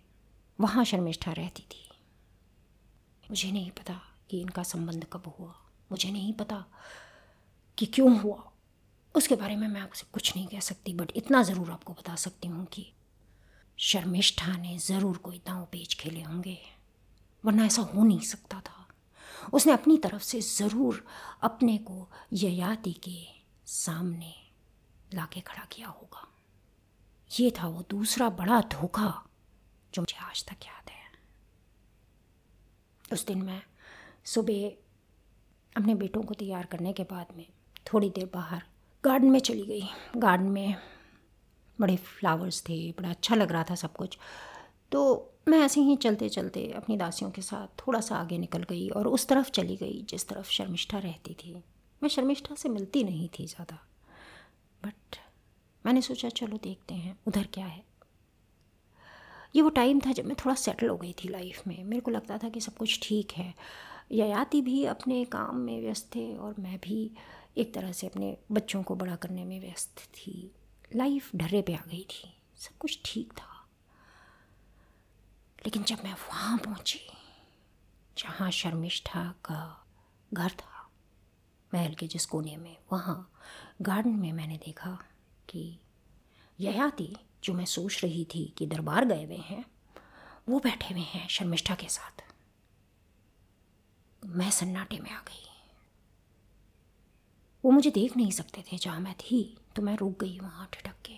वहाँ 0.59 0.85
शर्मिष्ठा 0.85 1.31
रहती 1.31 1.63
थी। 1.63 1.83
मुझे 3.23 3.51
नहीं 3.51 3.71
पता 3.71 4.01
कि 4.29 4.41
इनका 4.41 4.63
संबंध 4.63 5.05
कब 5.13 5.33
हुआ। 5.39 5.53
मुझे 5.91 6.11
नहीं 6.11 6.33
पता 6.33 6.65
कि 7.77 7.85
क्यों 7.85 8.19
हुआ। 8.19 8.51
उसके 9.15 9.35
बारे 9.35 9.55
में 9.55 9.67
मैं 9.67 9.81
आपसे 9.81 10.05
कुछ 10.13 10.35
नहीं 10.35 10.47
कह 10.47 10.59
सकती, 10.59 10.93
बट 10.93 11.11
इतना 11.15 11.43
ज़रूर 11.43 11.71
आपको 11.71 11.93
बता 11.93 12.15
सकती 12.15 12.47
हूँ 12.47 12.65
कि 12.65 12.91
शर्मिष्ठा 13.79 14.57
ने 14.57 14.77
ज़रूर 14.77 15.17
कोई 15.17 15.37
दांव 15.37 15.65
पेच 15.71 15.93
खेले 15.93 16.21
होंगे। 16.21 16.57
वरना 17.45 17.65
ऐसा 17.65 17.81
हो 17.81 18.03
नहीं 18.03 18.19
सकता 18.19 18.59
था। 18.59 18.87
उसने 19.53 19.73
अपनी 19.73 19.97
तरफ़ 19.97 20.23
से 20.23 20.41
ज़रूर 20.41 21.05
अपने 21.43 21.77
को 21.77 22.09
ययाति 22.33 22.93
के 23.03 23.17
सामने 23.65 24.33
लाके 25.13 25.41
खड़ा 25.41 25.65
किया 25.71 25.87
होगा। 25.87 26.27
ये 27.31 27.51
था 27.51 27.67
वो 27.67 27.83
दूसरा 27.89 28.29
बड़ा 28.29 28.61
धोखा 28.71 29.09
जो 29.93 30.01
मुझे 30.01 30.17
आज 30.25 30.43
तक 30.45 30.65
याद 30.65 30.89
है। 30.89 31.03
उस 33.13 33.25
दिन 33.25 33.41
मैं 33.41 33.61
सुबह 34.25 34.67
अपने 35.75 35.95
बेटों 35.95 36.21
को 36.23 36.33
तैयार 36.33 36.65
करने 36.65 36.93
के 36.93 37.03
बाद 37.03 37.35
में 37.37 37.45
थोड़ी 37.87 38.09
देर 38.09 38.29
बाहर 38.33 38.63
गार्डन 39.03 39.27
में 39.27 39.39
चली 39.39 39.65
गई। 39.65 39.89
गार्डन 40.17 40.45
में 40.45 40.75
बड़े 41.79 41.95
फ्लावर्स 41.95 42.61
थे, 42.61 42.91
बड़ा 42.91 43.09
अच्छा 43.09 43.35
लग 43.35 43.51
रहा 43.51 43.63
था 43.63 43.75
सब 43.75 43.95
कुछ। 43.95 44.17
तो 44.91 45.31
मैं 45.47 45.59
ऐसे 45.59 45.81
ही 45.81 45.95
चलते 45.95 46.29
चलते 46.29 46.71
अपनी 46.71 46.97
दासियों 46.97 47.31
के 47.31 47.41
साथ 47.41 47.67
थोड़ा 47.87 47.99
सा 47.99 48.15
आगे 48.15 48.37
निकल 48.37 48.63
गई 48.63 48.89
और 48.89 49.07
उस 49.07 49.27
तरफ़ 49.27 49.49
चली 49.49 49.75
गई, 49.75 50.05
जिस 50.09 50.27
तरफ़ 50.27 50.49
शर्मिष्ठा 50.49 50.97
रहती 50.97 51.33
थी। 51.33 51.63
मैं 52.03 52.09
शर्मिष्ठा 52.09 52.55
से 52.55 52.69
मिलती 52.69 53.03
नहीं 53.03 53.29
थी 53.29 53.45
ज़्यादा। 53.45 53.87
बट 54.85 55.15
मैंने 55.85 56.01
सोचा, 56.01 56.29
चलो 56.29 56.57
देखते 56.57 56.95
हैं, 56.95 57.19
उधर 57.27 57.47
क्या 57.53 57.65
है? 57.65 57.83
ये 59.55 59.61
वो 59.61 59.69
टाइम 59.69 59.99
था 59.99 60.11
जब 60.11 60.25
मैं 60.25 60.35
थोड़ा 60.45 60.55
सेटल 60.55 60.87
हो 60.87 60.97
गई 60.97 61.13
थी 61.13 61.29
लाइफ 61.29 61.67
में। 61.67 61.83
मेरे 61.83 62.01
को 62.01 62.11
लगता 62.11 62.37
था 62.37 62.49
कि 62.49 62.61
सब 62.61 62.75
कुछ 62.75 62.99
ठीक 63.03 63.31
है। 63.31 63.53
ययाति 64.11 64.61
भी 64.61 64.85
अपने 64.85 65.25
काम 65.25 65.57
में 65.57 65.81
व्यस्त 65.81 66.15
थे 66.15 66.35
और 66.37 66.55
मैं 66.59 66.77
भी 66.77 67.11
एक 67.57 67.73
तरह 67.73 67.91
से 67.91 68.07
अपने 68.07 68.37
बच्चों 68.51 68.83
को 68.83 68.95
बड़ा 68.95 69.15
करने 69.15 69.45
में 69.45 69.59
व्यस्त 69.59 69.99
थी। 69.99 70.51
लाइफ 70.95 71.35
ढर्रे 71.35 71.61
पे 71.61 71.73
आ 71.73 71.81
गई 71.87 72.03
थी। 72.03 72.33
सब 72.57 72.77
कुछ 72.79 72.99
ठीक 73.05 73.33
था। 73.33 73.54
लेकिन 75.65 75.83
जब 75.83 75.97
मैं 76.03 76.13
वहाँ 76.13 76.57
पहुँची, 76.57 76.99
जहाँ 78.17 78.51
शर्मिष्ठा 78.51 79.33
का 79.45 79.85
घर 80.33 80.49
था, 80.49 80.89
महल 81.73 81.93
के 81.93 82.07
जिस 82.07 82.25
कोने 82.25 82.57
में, 82.57 82.77
वहाँ 82.91 83.31
गार्डन 83.81 84.09
में 84.09 84.33
मैंने 84.33 84.57
देखा 84.57 85.03
कि 85.49 85.79
ययाति, 86.59 87.15
जो 87.43 87.53
मैं 87.53 87.65
सोच 87.65 88.03
रही 88.03 88.25
थी 88.25 88.53
कि 88.57 88.67
दरबार 88.67 89.05
गए 89.05 89.23
हुए 89.25 89.37
हैं, 89.37 89.65
वो 90.49 90.59
बैठे 90.59 90.93
हुए 90.93 91.03
हैं 91.03 91.27
शर्मिष्ठा 91.27 91.75
के 91.75 91.87
साथ। 91.89 92.23
मैं 94.25 94.51
सन्नाटे 94.51 94.99
में 94.99 95.11
आ 95.11 95.19
गई। 95.19 95.49
वो 97.65 97.71
मुझे 97.71 97.91
देख 97.91 98.17
नहीं 98.17 98.31
सकते 98.31 98.63
थे, 98.71 98.77
जहाँ 98.77 98.99
मैं 98.99 99.13
थी 99.13 99.57
तो 99.75 99.81
मैं 99.81 99.97
रुक 99.97 100.19
गई 100.19 100.39
वहाँ 100.39 100.69
ठिठक 100.73 100.95
के। 101.05 101.17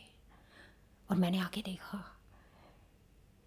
और 1.11 1.17
मैंने 1.17 1.39
आके 1.39 1.61
देखा 1.61 2.16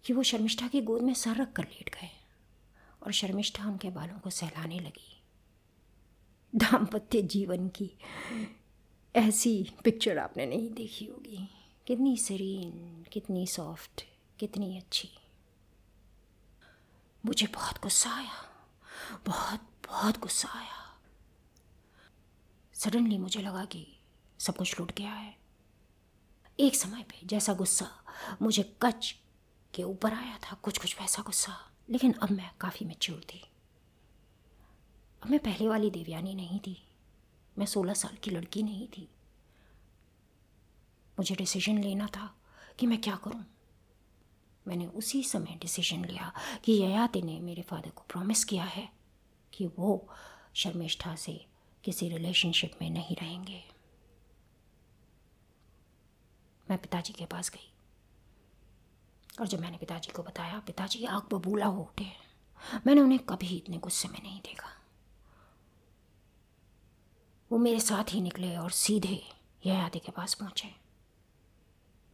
कि 0.03 0.13
वो 0.13 0.23
शर्मिष्ठा 0.23 0.67
की 0.67 0.81
गोद 0.81 1.01
में 1.01 1.13
सर 1.13 1.35
रख 1.35 1.53
कर 1.53 1.63
लेट 1.63 1.95
गए 1.95 2.09
और 3.03 3.11
शर्मिष्ठा 3.11 3.65
उनके 3.65 3.89
बालों 3.89 4.19
को 4.19 4.29
सहलाने 4.29 4.79
लगी। 4.79 5.23
दाम्पत्य 6.55 7.21
जीवन 7.21 7.67
की 7.67 7.91
ऐसी 9.15 9.71
पिक्चर 9.83 10.17
आपने 10.17 10.45
नहीं 10.45 10.73
देखी 10.73 11.05
होगी। 11.05 11.49
कितनी 11.87 12.17
सरीन 12.17 13.05
कितनी 13.11 13.47
सॉफ्ट 13.47 14.05
कितनी 14.39 14.77
अच्छी। 14.77 15.09
मुझे 17.25 17.47
बहुत 17.47 17.81
गुस्सा 17.81 18.11
आया, 18.11 18.49
बहुत 19.25 19.59
बहुत 19.87 20.19
गुस्सा 20.19 20.49
आया। 20.49 20.99
सडनली 22.73 23.17
मुझे 23.17 23.41
लगा 23.41 23.65
कि 23.65 23.97
सब 24.39 24.55
कुछ 24.57 24.79
लुट 24.79 24.91
गया 24.91 25.13
है। 25.13 25.37
एक 26.59 26.75
समय 26.75 27.03
पे 27.03 27.27
जैसा 27.27 27.53
गुस्सा 27.53 27.91
मुझे 28.41 28.77
कच 28.81 29.15
के 29.73 29.83
ऊपर 29.83 30.13
आया 30.13 30.37
था, 30.37 30.55
कुछ 30.55 30.77
कुछ 30.77 31.01
वैसा 31.01 31.23
गुस्सा। 31.23 31.71
लेकिन 31.89 32.13
अब 32.13 32.31
मैं 32.31 32.51
काफ़ी 32.61 32.85
मेच्योर 32.85 33.21
थी। 33.33 33.39
अब 35.23 35.29
मैं 35.29 35.39
पहले 35.39 35.67
वाली 35.67 35.89
देवयानी 35.89 36.33
नहीं 36.33 36.59
थी। 36.59 36.87
मैं 37.57 37.65
सोलह 37.65 37.93
साल 37.93 38.15
की 38.15 38.31
लड़की 38.31 38.63
नहीं 38.63 38.87
थी। 38.87 39.09
मुझे 41.19 41.35
डिसीज़न 41.35 41.77
लेना 41.77 42.07
था 42.07 42.35
कि 42.79 42.87
मैं 42.87 43.01
क्या 43.01 43.15
करूँ। 43.15 43.45
मैंने 44.67 44.87
उसी 44.87 45.23
समय 45.23 45.57
डिसीज़न 45.61 46.05
लिया 46.05 46.33
कि 46.63 46.71
ययाति 46.71 47.21
ने 47.21 47.39
मेरे 47.39 47.61
फादर 47.61 47.89
को 47.89 48.03
प्रॉमिस 48.09 48.43
किया 48.43 48.63
है 48.63 48.93
कि 49.53 49.67
वो 49.67 50.07
शर्मिष्ठा 50.53 51.15
से 51.15 51.45
किसी 51.83 52.09
रिलेशनशिप 52.09 52.71
में 52.81 52.89
नहीं 52.89 53.15
रहेंगे। 53.15 53.63
मैं 56.69 56.81
पिताजी 56.81 57.13
के 57.13 57.25
पास 57.25 57.49
गई। 57.49 57.70
और 59.39 59.47
जब 59.47 59.59
मैंने 59.59 59.77
पिताजी 59.77 60.11
को 60.11 60.23
बताया, 60.23 60.59
पिताजी, 60.59 61.05
आग 61.05 61.21
बबूला 61.33 61.65
हो 61.65 61.81
उठे। 61.81 62.11
मैंने 62.87 63.01
उन्हें 63.01 63.19
कभी 63.19 63.57
इतने 63.57 63.77
गुस्से 63.77 64.07
में 64.07 64.21
नहीं 64.23 64.41
देखा। 64.41 64.69
वो 67.51 67.57
मेरे 67.57 67.79
साथ 67.79 68.13
ही 68.13 68.21
निकले 68.21 68.57
और 68.57 68.71
सीधे 68.71 69.33
ययाति 69.65 69.99
के 69.99 70.11
पास 70.11 70.33
पहुँचे। 70.33 70.75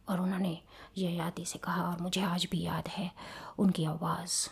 और 0.08 0.20
उन्होंने 0.20 0.62
यह 0.98 1.14
यादी 1.14 1.44
से 1.44 1.58
कहा, 1.58 1.90
और 1.90 2.00
मुझे 2.00 2.22
आज 2.22 2.46
भी 2.50 2.60
याद 2.60 2.88
है 2.88 3.14
उनकी 3.58 3.84
आवाज़। 3.84 4.48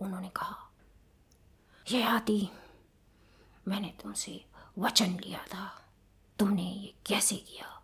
उन्होंने 0.00 0.28
कहा 0.28 0.70
यह 1.92 2.00
यादी 2.00 2.50
मैंने 3.68 3.94
तुमसे 4.02 4.44
वचन 4.78 5.06
लिया 5.06 5.46
था। 5.46 5.84
तुमने 6.38 6.62
ये 6.62 6.94
कैसे 7.06 7.36
किया? 7.36 7.75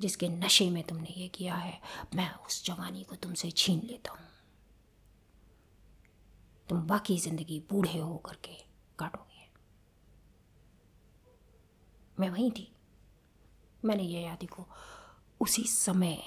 जिसके 0.00 0.28
नशे 0.28 0.70
में 0.70 0.82
तुमने 0.82 1.14
ये 1.16 1.28
किया 1.28 1.54
है, 1.54 1.80
मैं 2.14 2.34
उस 2.34 2.64
जवानी 2.64 3.02
को 3.02 3.16
तुमसे 3.16 3.50
छीन 3.50 3.80
लेता 3.84 4.12
हूँ। 4.12 4.26
तुम 6.68 6.82
बाकी 6.82 7.18
ज़िंदगी 7.18 7.60
बूढ़े 7.70 7.98
हो 7.98 8.16
करके 8.16 8.54
काटोगे। 8.98 9.46
मैं 12.20 12.30
वहीं 12.30 12.50
थी। 12.50 12.72
मैंने 13.84 14.02
ययाति 14.02 14.46
को 14.46 14.66
उसी 15.40 15.62
समय 15.62 16.22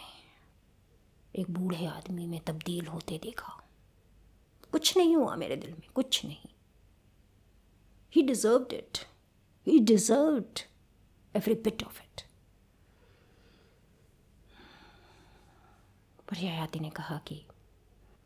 एक 1.36 1.51
बूढ़े 1.51 1.86
आदमी 1.86 2.27
में 2.27 2.39
तब्दील 2.39 2.88
होते 2.88 3.19
देखा। 3.23 3.57
कुछ 4.71 4.97
नहीं 4.97 5.15
हुआ 5.15 5.36
मेरे 5.36 5.55
दिल 5.55 5.71
में, 5.71 5.89
कुछ 5.95 6.25
नहीं। 6.25 6.49
He 8.13 8.21
deserve 8.21 8.67
it 8.73 8.97
he 9.67 9.79
deserve 9.79 10.43
every 11.36 11.53
bit 11.53 11.84
of 11.84 12.01
it 12.01 12.21
पर 16.32 16.38
ययाति 16.38 16.80
ने 16.80 16.89
कहा 16.89 17.17
कि 17.17 17.46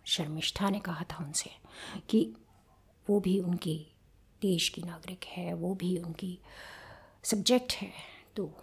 शर्मिष्ठा 0.05 0.69
ने 0.69 0.79
कहा 0.79 1.03
था 1.03 1.23
उनसे 1.23 1.51
कि 2.09 2.33
वो 3.09 3.19
भी 3.19 3.39
उनकी 3.39 3.87
देश 4.41 4.69
की 4.69 4.81
नागरिक 4.81 5.23
है, 5.23 5.53
वो 5.53 5.75
भी 5.75 5.97
उनकी 5.97 6.39
सब्जेक्ट 7.23 7.73
है 7.73 7.91
तो 8.35 8.57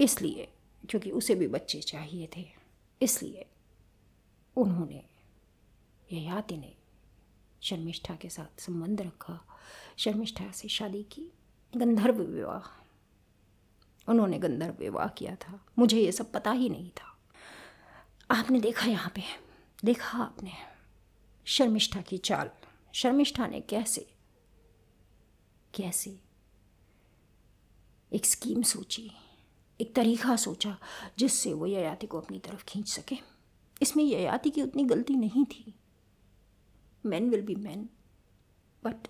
इसलिए, 0.00 0.48
क्योंकि 0.90 1.10
उसे 1.10 1.34
भी 1.34 1.46
बच्चे 1.46 1.80
चाहिए 1.80 2.28
थे, 2.36 2.48
इसलिए 3.02 3.46
उन्होंने 4.56 5.04
ययाति 6.12 6.56
ने 6.56 6.76
शर्मिष्ठा 7.62 8.14
के 8.14 8.28
साथ 8.28 8.60
संबंध 8.60 9.00
रखा। 9.00 9.40
शर्मिष्ठा 9.98 10.50
से 10.50 10.68
शादी 10.68 11.02
की। 11.02 11.26
गंधर्व 11.76 12.22
विवाह। 12.22 12.82
उन्होंने 14.08 14.38
गंधर्व 14.38 14.74
विवाह 14.74 15.08
किया 15.08 15.36
था। 15.36 15.64
मुझे 15.78 16.00
ये 16.00 16.12
सब 16.12 16.32
पता 16.32 16.50
ही 16.50 16.68
नहीं 16.68 16.90
था। 16.90 17.11
आपने 18.32 18.60
देखा 18.60 18.86
यहाँ 18.86 19.12
पे 19.14 19.22
देखा 19.84 20.18
आपने 20.18 20.52
शर्मिष्ठा 21.46 22.00
की 22.00 22.18
चाल। 22.18 22.50
शर्मिष्ठा 22.92 23.46
ने 23.46 23.60
कैसे? 23.60 24.14
कैसे? 25.74 26.20
एक 28.12 28.26
स्कीम 28.26 28.62
सोची, 28.62 29.10
एक 29.80 29.94
तरीका 29.94 30.36
सोचा, 30.36 30.78
जिससे 31.18 31.52
वो 31.52 31.66
ययाति 31.66 32.06
को 32.06 32.20
अपनी 32.20 32.38
तरफ़ 32.38 32.64
खींच 32.64 32.88
सके। 32.88 33.16
इसमें 33.82 34.04
ययाति 34.04 34.50
की 34.50 34.62
उतनी 34.62 34.84
गलती 34.84 35.16
नहीं 35.16 35.44
थी। 35.44 35.74
Man 37.06 37.30
will 37.30 37.42
be 37.42 37.54
man, 37.54 37.88
but 38.84 39.08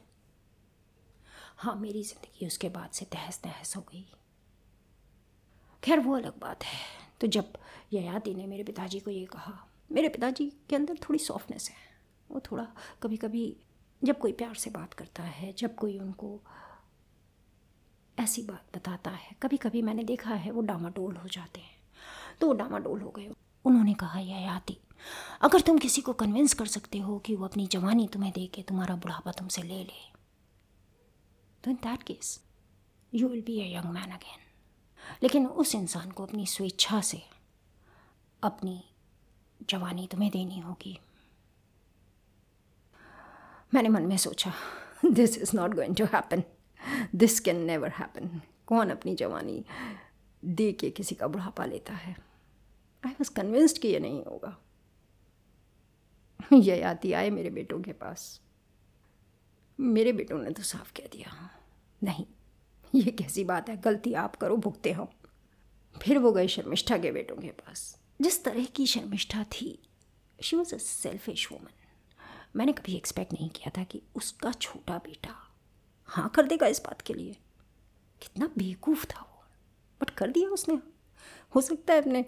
हाँ 1.57 1.77
मेरी 1.77 2.03
ज़िंदगी 2.03 2.47
उसके 2.47 2.69
बाद 2.69 2.91
से 2.91 3.05
तहस 3.05 3.39
तहस 3.39 3.77
हो 3.77 3.83
गई। 3.83 4.07
खैर, 5.85 6.01
वो 6.01 6.17
अलग 6.17 6.39
बात 6.39 6.65
है। 6.65 7.03
तो 7.23 7.27
जब 7.27 7.53
ययाति 7.93 8.35
ने 8.35 8.47
मेरे 8.47 8.65
पिताजी 8.65 9.01
को 9.01 9.11
ये 9.11 9.25
कहा, 9.25 9.53
मेरे 9.93 10.09
पिताजी 10.09 10.47
के 10.71 10.77
अंदर 10.77 10.99
थोड़ी 11.03 11.19
सॉफ्टनेस 11.19 11.69
है। 11.71 11.77
वो 12.31 12.41
थोड़ा 12.41 12.67
कभी 13.03 13.17
कभी 13.17 13.45
जब 14.03 14.19
कोई 14.19 14.33
प्यार 14.33 14.55
से 14.55 14.71
बात 14.71 14.95
करता 14.95 15.23
है, 15.23 15.53
जब 15.53 15.75
कोई 15.75 15.99
उनको 15.99 16.41
ऐसी 18.19 18.43
बात 18.43 18.77
बताता 18.77 19.11
है 19.11 19.37
कभी 19.43 19.57
कभी 19.57 19.83
मैंने 19.83 20.05
देखा 20.05 20.35
है 20.35 20.51
वो 20.51 20.63
डामाडोल 20.63 21.17
हो 21.17 21.29
जाते 21.29 21.61
हैं। 21.61 21.81
तो 22.41 22.47
वो 22.47 22.53
डामाडोल 22.53 23.01
हो 23.01 23.11
गए। 23.11 23.31
उन्होंने 23.65 23.95
कहा 23.95 24.21
यह 24.21 24.51
आती 24.53 24.79
अगर 25.43 25.61
तुम 25.61 25.79
किसी 25.79 26.01
को 26.01 26.13
कन्विंस 26.13 26.55
कर 26.55 26.67
सकते 26.67 26.99
हो 26.99 27.19
कि 27.19 27.35
वो 27.37 27.45
अपनी 27.45 27.67
जवानी 27.67 28.09
तुम्हें 28.09 28.33
दे 28.33 28.47
के 28.47 28.63
तुम्हारा 28.63 28.97
बुढ़ापा 28.97 29.33
तुमसे 29.33 29.63
ले 29.63 29.83
ले 29.85 30.01
तो 31.65 31.71
in 31.71 31.77
that 31.83 32.03
case 32.03 32.39
you 33.13 33.29
will 33.29 33.43
be 33.43 33.59
a 33.61 33.75
young 33.77 33.93
man 33.93 34.11
again 34.11 34.42
लेकिन 35.23 35.47
उस 35.47 35.75
इंसान 35.75 36.11
को 36.11 36.27
अपनी 36.27 36.47
स्वेच्छा 36.47 37.01
से 37.01 37.23
अपनी 38.43 38.85
जवानी 39.69 40.07
तुम्हें 40.07 40.31
देनी 40.31 40.59
होगी। 40.61 41.01
मैंने 43.75 43.89
मन 43.89 44.03
में 44.03 44.17
सोचा 44.17 44.53
this 45.05 45.39
is 45.39 45.57
not 45.57 45.75
going 45.75 45.97
to 45.97 46.05
happen 46.05 46.43
this 47.15 47.41
can 47.41 47.57
never 47.57 47.89
happen 47.89 48.41
कौन 48.67 48.91
अपनी 48.91 49.15
जवानी 49.15 49.65
दे 50.45 50.73
के 50.73 50.91
किसी 50.91 51.15
का 51.15 51.27
बुढ़ापा 51.27 51.65
लेता 51.65 51.95
है? 51.95 52.17
आई 53.07 53.13
वॉज़ 53.13 53.31
कन्विंस्ड 53.31 53.79
कि 53.79 53.89
ये 53.89 53.99
नहीं 53.99 54.25
होगा। 54.25 54.59
ये 56.53 56.83
आती 56.83 57.13
आए 57.13 57.31
मेरे 57.31 57.51
बेटों 57.51 57.83
के 57.83 57.93
पास। 57.93 58.41
मेरे 59.81 60.13
बेटों 60.13 60.39
ने 60.39 60.51
तो 60.51 60.63
साफ़ 60.63 60.93
कह 60.93 61.07
दिया। 61.07 61.51
नहीं 62.03 62.27
ये 62.97 63.11
कैसी 63.11 63.45
बात 63.45 63.69
है? 63.69 63.77
गलती 63.77 64.15
आप 64.15 64.37
करो, 64.37 64.57
भुगते 64.57 64.93
हो। 64.93 65.13
फिर 66.03 66.19
वो 66.19 66.33
गए 66.33 66.49
शर्मिष्ठा 66.49 66.99
के 66.99 67.13
बेटों 67.13 67.37
के 67.37 67.49
पास। 67.49 67.99
जिस 68.21 68.45
तरह 68.45 68.65
की 68.65 68.87
शर्मिष्ठा 68.87 69.45
थी 69.45 69.83
she 70.43 70.57
was 70.57 70.75
a 70.75 70.79
selfish 70.79 71.53
woman 71.53 71.71
मैंने 72.57 72.73
कभी 72.73 72.97
एक्सपेक्ट 72.97 73.33
नहीं 73.33 73.51
किया 73.51 73.73
था 73.79 73.85
कि 73.85 74.03
उसका 74.15 74.53
छोटा 74.53 74.99
बेटा 74.99 75.35
हाँ 76.05 76.29
कर 76.29 76.47
देगा 76.47 76.67
इस 76.67 76.81
बात 76.81 77.01
के 77.01 77.15
लिए। 77.15 77.33
कितना 78.23 78.47
बेवकूफ़ 78.59 79.07
था 79.07 79.21
वो। 79.21 79.45
बट 80.01 80.11
कर 80.11 80.31
दिया 80.31 80.49
उसने। 80.49 80.79
हो 81.55 81.61
सकता 81.61 81.95
है 81.95 82.01
अपने 82.01 82.23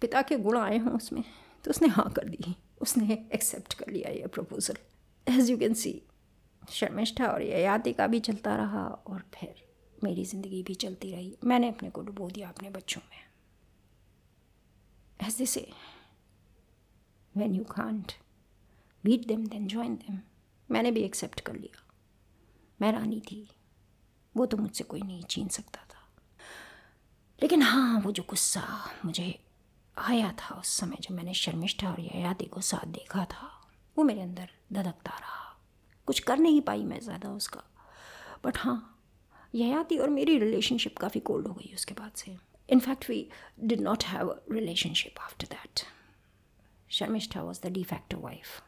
पिता 0.00 0.22
के 0.22 0.36
गुण 0.36 0.58
आए 0.58 0.78
हों 0.78 0.92
उसमें 0.92 1.24
तो 1.64 1.70
उसने 1.70 1.88
हाँ 1.88 2.12
कर 2.12 2.24
दी। 2.24 2.56
उसने 2.80 3.28
एक्सेप्ट 3.34 3.74
कर 3.74 3.86
लिया 3.88 4.10
ये 4.10 4.26
proposal 4.26 4.76
as 5.28 5.50
you 5.50 5.58
can 5.58 5.74
see 5.74 6.02
Sharmishtha 6.70 7.26
और 7.26 7.42
यादी 7.42 7.92
का 7.92 8.06
भी 8.06 8.20
चलता 8.20 8.56
रहा 8.56 8.86
और 9.06 9.22
फिर 9.34 9.64
मेरी 10.04 10.24
ज़िंदगी 10.24 10.62
भी 10.62 10.74
चलती 10.74 11.12
रही। 11.12 11.36
मैंने 11.44 11.68
अपने 11.68 11.90
को 11.90 12.02
डुबो 12.02 12.28
दिया 12.30 12.48
अपने 12.48 12.70
बच्चों 12.70 13.00
में। 13.10 13.18
ऐसे 15.20 15.46
से 15.46 15.68
when 17.36 17.54
you 17.54 17.64
can't 17.64 18.12
beat 19.04 19.26
them 19.26 19.46
then 19.46 19.66
join 19.66 19.94
them 19.94 20.18
मैंने 20.70 20.90
भी 20.90 21.00
एक्सेप्ट 21.00 21.40
कर 21.40 21.54
लिया। 21.54 21.82
मैं 22.80 22.92
रानी 22.92 23.20
थी। 23.20 23.48
वो 24.36 24.46
तो 24.46 24.56
मुझसे 24.56 24.84
कोई 24.84 25.02
नहीं 25.02 25.22
छीन 25.24 25.48
सकता 25.48 25.80
था। 25.80 26.08
लेकिन 27.42 27.62
हाँ 27.62 28.00
वो 28.00 28.12
जो 28.12 28.22
गुस्सा 28.28 28.62
मुझे 29.04 29.38
आया 29.98 30.32
था 30.32 30.54
उस 30.54 30.68
समय 30.68 30.96
जब 31.00 31.14
मैंने 31.14 31.34
शर्मिष्ठा 31.34 31.90
और 31.90 32.00
ययाति 32.00 32.44
को 32.44 32.60
साथ 32.60 32.86
देखा 32.86 33.24
था, 33.24 33.50
वो 33.96 34.04
मेरे 34.04 34.20
अंदर 34.20 34.50
धधकता 34.72 35.18
रहा। 35.18 35.45
कुछ 36.06 36.20
कर 36.20 36.38
नहीं 36.38 36.60
पाई 36.60 36.84
मैं 36.84 37.00
ज़्यादा 37.00 37.30
उसका। 37.30 37.62
बट 38.44 38.58
हाँ 38.58 38.78
ययाति 39.54 39.98
और 39.98 40.10
मेरी 40.10 40.38
रिलेशनशिप 40.38 40.96
काफ़ी 40.98 41.20
कोल्ड 41.20 41.46
हो 41.48 41.54
गई 41.54 41.72
उसके 41.74 41.94
बाद 41.94 42.12
से। 42.16 42.36
In fact 42.68 43.08
we 43.10 43.28
did 43.60 43.80
not 43.80 44.04
have 44.04 44.30
relationship 44.52 45.20
after 45.20 45.46
that 45.46 45.84
Sharmishtha 46.90 47.42
was 47.42 47.60
the 47.62 47.72
de 47.72 47.84
facto 47.84 48.16
wife 48.16 48.62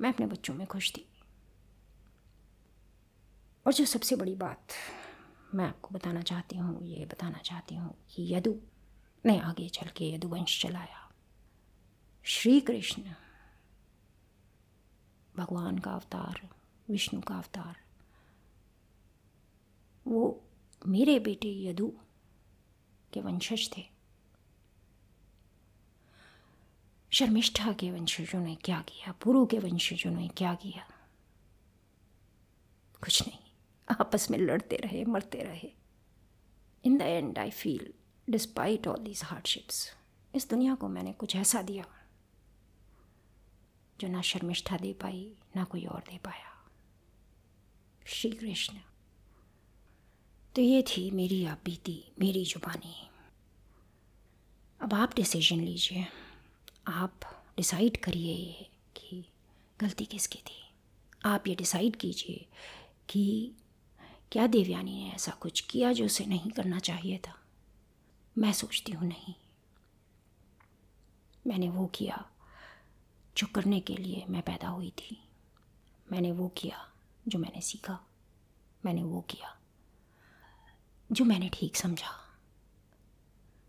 मैं 0.00 0.12
अपने 0.12 0.26
बच्चों 0.26 0.54
में 0.54 0.66
खुश 0.66 0.90
थी। 0.92 1.06
और 3.66 3.72
जो 3.72 3.84
सबसे 3.84 4.16
बड़ी 4.16 4.34
बात 4.34 4.72
मैं 5.54 5.64
आपको 5.64 5.94
बताना 5.94 6.22
चाहती 6.22 6.56
हूँ, 6.56 6.82
ये 6.82 7.04
बताना 7.04 7.38
चाहती 7.38 7.74
हूँ 7.74 7.94
कि 8.10 8.34
यदु 8.34 8.54
ने 9.24 9.38
आगे 9.40 9.68
चल 9.68 9.88
के 9.96 10.12
यदुवंश 10.12 10.60
चलाया। 10.62 11.08
श्री 12.24 12.60
कृष्ण 12.60 13.02
भगवान 15.38 15.78
का 15.78 15.90
अवतार, 15.90 16.48
विष्णु 16.88 17.20
का 17.20 17.34
अवतार। 17.34 17.76
वो 20.06 20.44
मेरे 20.86 21.18
बेटे 21.18 21.64
यदु 21.64 21.92
के 23.12 23.20
वंशज 23.20 23.70
थे। 23.76 23.90
शर्मिष्ठा 27.10 27.72
के 27.72 27.90
वंशजों 27.90 28.40
ने 28.40 28.54
क्या 28.54 28.80
किया? 28.80 29.12
पुरु 29.12 29.46
के 29.46 29.58
वंशजों 29.58 30.10
ने 30.10 30.28
क्या 30.28 30.54
किया? 30.54 30.88
कुछ 33.04 33.28
नहीं। 33.28 33.38
आपस 34.00 34.30
में 34.30 34.38
लड़ते 34.38 34.76
रहे, 34.76 35.04
मरते 35.04 35.42
रहे। 35.42 35.72
In 36.84 36.98
the 36.98 37.02
end 37.02 37.38
I 37.38 37.50
feel 37.50 37.94
despite 38.30 38.86
all 38.86 38.98
these 38.98 39.20
hardships 39.24 39.96
इस 40.34 40.50
दुनिया 40.50 40.74
को 40.74 40.88
मैंने 40.88 41.12
कुछ 41.12 41.36
ऐसा 41.36 41.62
दिया। 41.62 41.84
जो 44.00 44.08
ना 44.08 44.22
शर्मिष्ठा 44.22 44.76
दे 44.76 44.92
पाई, 44.92 45.32
ना 45.56 45.64
कोई 45.64 45.84
और 45.86 46.00
दे 46.00 46.18
पाया। 46.18 46.70
श्री 48.06 48.30
कृष्ण। 48.30 48.74
तो 50.54 50.62
ये 50.62 50.82
थी 50.82 51.10
मेरी 51.10 51.44
आप 51.44 51.60
बीती, 51.64 52.04
मेरी 52.20 52.44
जुबानी। 52.44 53.08
अब 54.80 54.94
आप 54.94 55.14
डिसीज़न 55.16 55.60
लीजिए। 55.60 56.06
आप 56.88 57.20
डिसाइड 57.56 57.96
करिए 57.96 58.70
कि 58.96 59.24
गलती 59.80 60.04
किसकी 60.04 60.38
थी। 60.38 60.70
आप 61.24 61.46
ये 61.46 61.54
डिसाइड 61.54 61.96
कीजिए 61.96 62.46
कि 63.08 63.52
क्या 64.32 64.46
देवयानी 64.46 65.04
ने 65.04 65.12
ऐसा 65.12 65.32
कुछ 65.32 65.60
किया 65.60 65.92
जो 65.92 66.04
उसे 66.04 66.26
नहीं 66.26 66.50
करना 66.50 66.78
चाहिए 66.78 67.18
था। 67.18 67.40
मैं 68.38 68.52
सोचती 68.52 68.92
हूँ 68.92 69.08
नहीं। 69.08 69.34
मैंने 71.46 71.68
वो 71.68 71.86
किया। 71.86 72.30
जो 73.38 73.46
करने 73.46 73.80
के 73.80 73.96
लिए 73.96 74.24
मैं 74.28 74.42
पैदा 74.42 74.68
हुई 74.68 74.90
थी। 74.98 75.18
मैंने 76.06 76.32
वो 76.32 76.48
किया 76.56 76.84
जो 77.24 77.38
मैंने 77.38 77.60
सीखा। 77.62 77.98
मैंने 78.82 79.02
वो 79.02 79.20
किया 79.30 79.56
जो 81.10 81.24
मैंने 81.24 81.50
ठीक 81.54 81.76
समझा। 81.76 82.10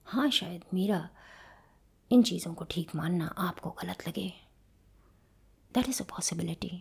हाँ 0.07 0.29
शायद 0.31 0.63
मेरा, 0.73 1.09
इन 2.11 2.23
चीज़ों 2.23 2.53
को 2.53 2.65
ठीक 2.65 2.95
मानना 2.95 3.25
आपको 3.39 3.69
गलत 3.81 4.07
लगे। 4.07 4.27
That 5.71 5.89
is 5.89 6.01
a 6.03 6.05
possibility 6.07 6.71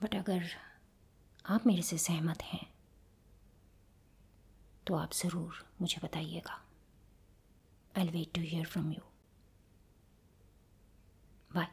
but 0.00 0.14
अगर 0.14 0.50
आप 1.44 1.66
मेरे 1.66 1.82
से 1.82 1.98
सहमत 1.98 2.42
हैं 2.44 2.66
तो 4.86 4.94
आप 4.94 5.12
ज़रूर 5.14 5.64
मुझे 5.80 6.00
बताइएगा। 6.02 6.60
I 7.94 8.08
wait 8.08 8.34
to 8.34 8.40
hear 8.42 8.66
from 8.66 8.90
you 8.92 9.02
bye 11.50 11.66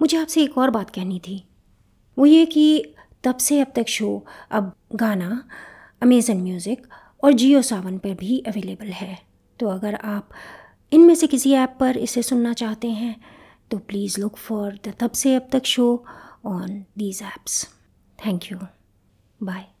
मुझे 0.00 0.16
आपसे 0.18 0.42
एक 0.42 0.58
और 0.58 0.70
बात 0.70 0.90
कहनी 0.90 1.18
थी। 1.18 1.42
वो 2.18 2.26
ये 2.26 2.46
कि 2.46 2.94
तब 3.24 3.36
से 3.36 3.60
अब 3.60 3.72
तक 3.74 3.88
शो, 3.88 4.26
अब 4.50 4.72
गाना 4.94 5.44
अमेजन 6.02 6.36
म्यूज़िक 6.36 6.86
और 7.24 7.32
जियो 7.32 7.62
सावन 7.62 7.98
पर 7.98 8.14
भी 8.14 8.38
अवेलेबल 8.46 8.86
है। 8.86 9.18
तो 9.60 9.68
अगर 9.68 9.94
आप 9.94 10.28
इनमें 10.92 11.14
से 11.14 11.26
किसी 11.26 11.52
ऐप 11.52 11.76
पर 11.80 11.96
इसे 11.96 12.22
सुनना 12.22 12.52
चाहते 12.52 12.90
हैं 12.90 13.14
तो 13.70 13.78
प्लीज़ 13.78 14.20
लुक 14.20 14.36
फॉर 14.36 14.78
द 14.86 14.94
तब 15.00 15.10
से 15.10 15.34
अब 15.34 15.48
तक 15.52 15.64
show 15.64 16.04
on 16.46 16.84
these 16.98 17.22
apps 17.22 17.64
thank 18.26 18.52
you 18.52 18.58
Bye. 19.40 19.77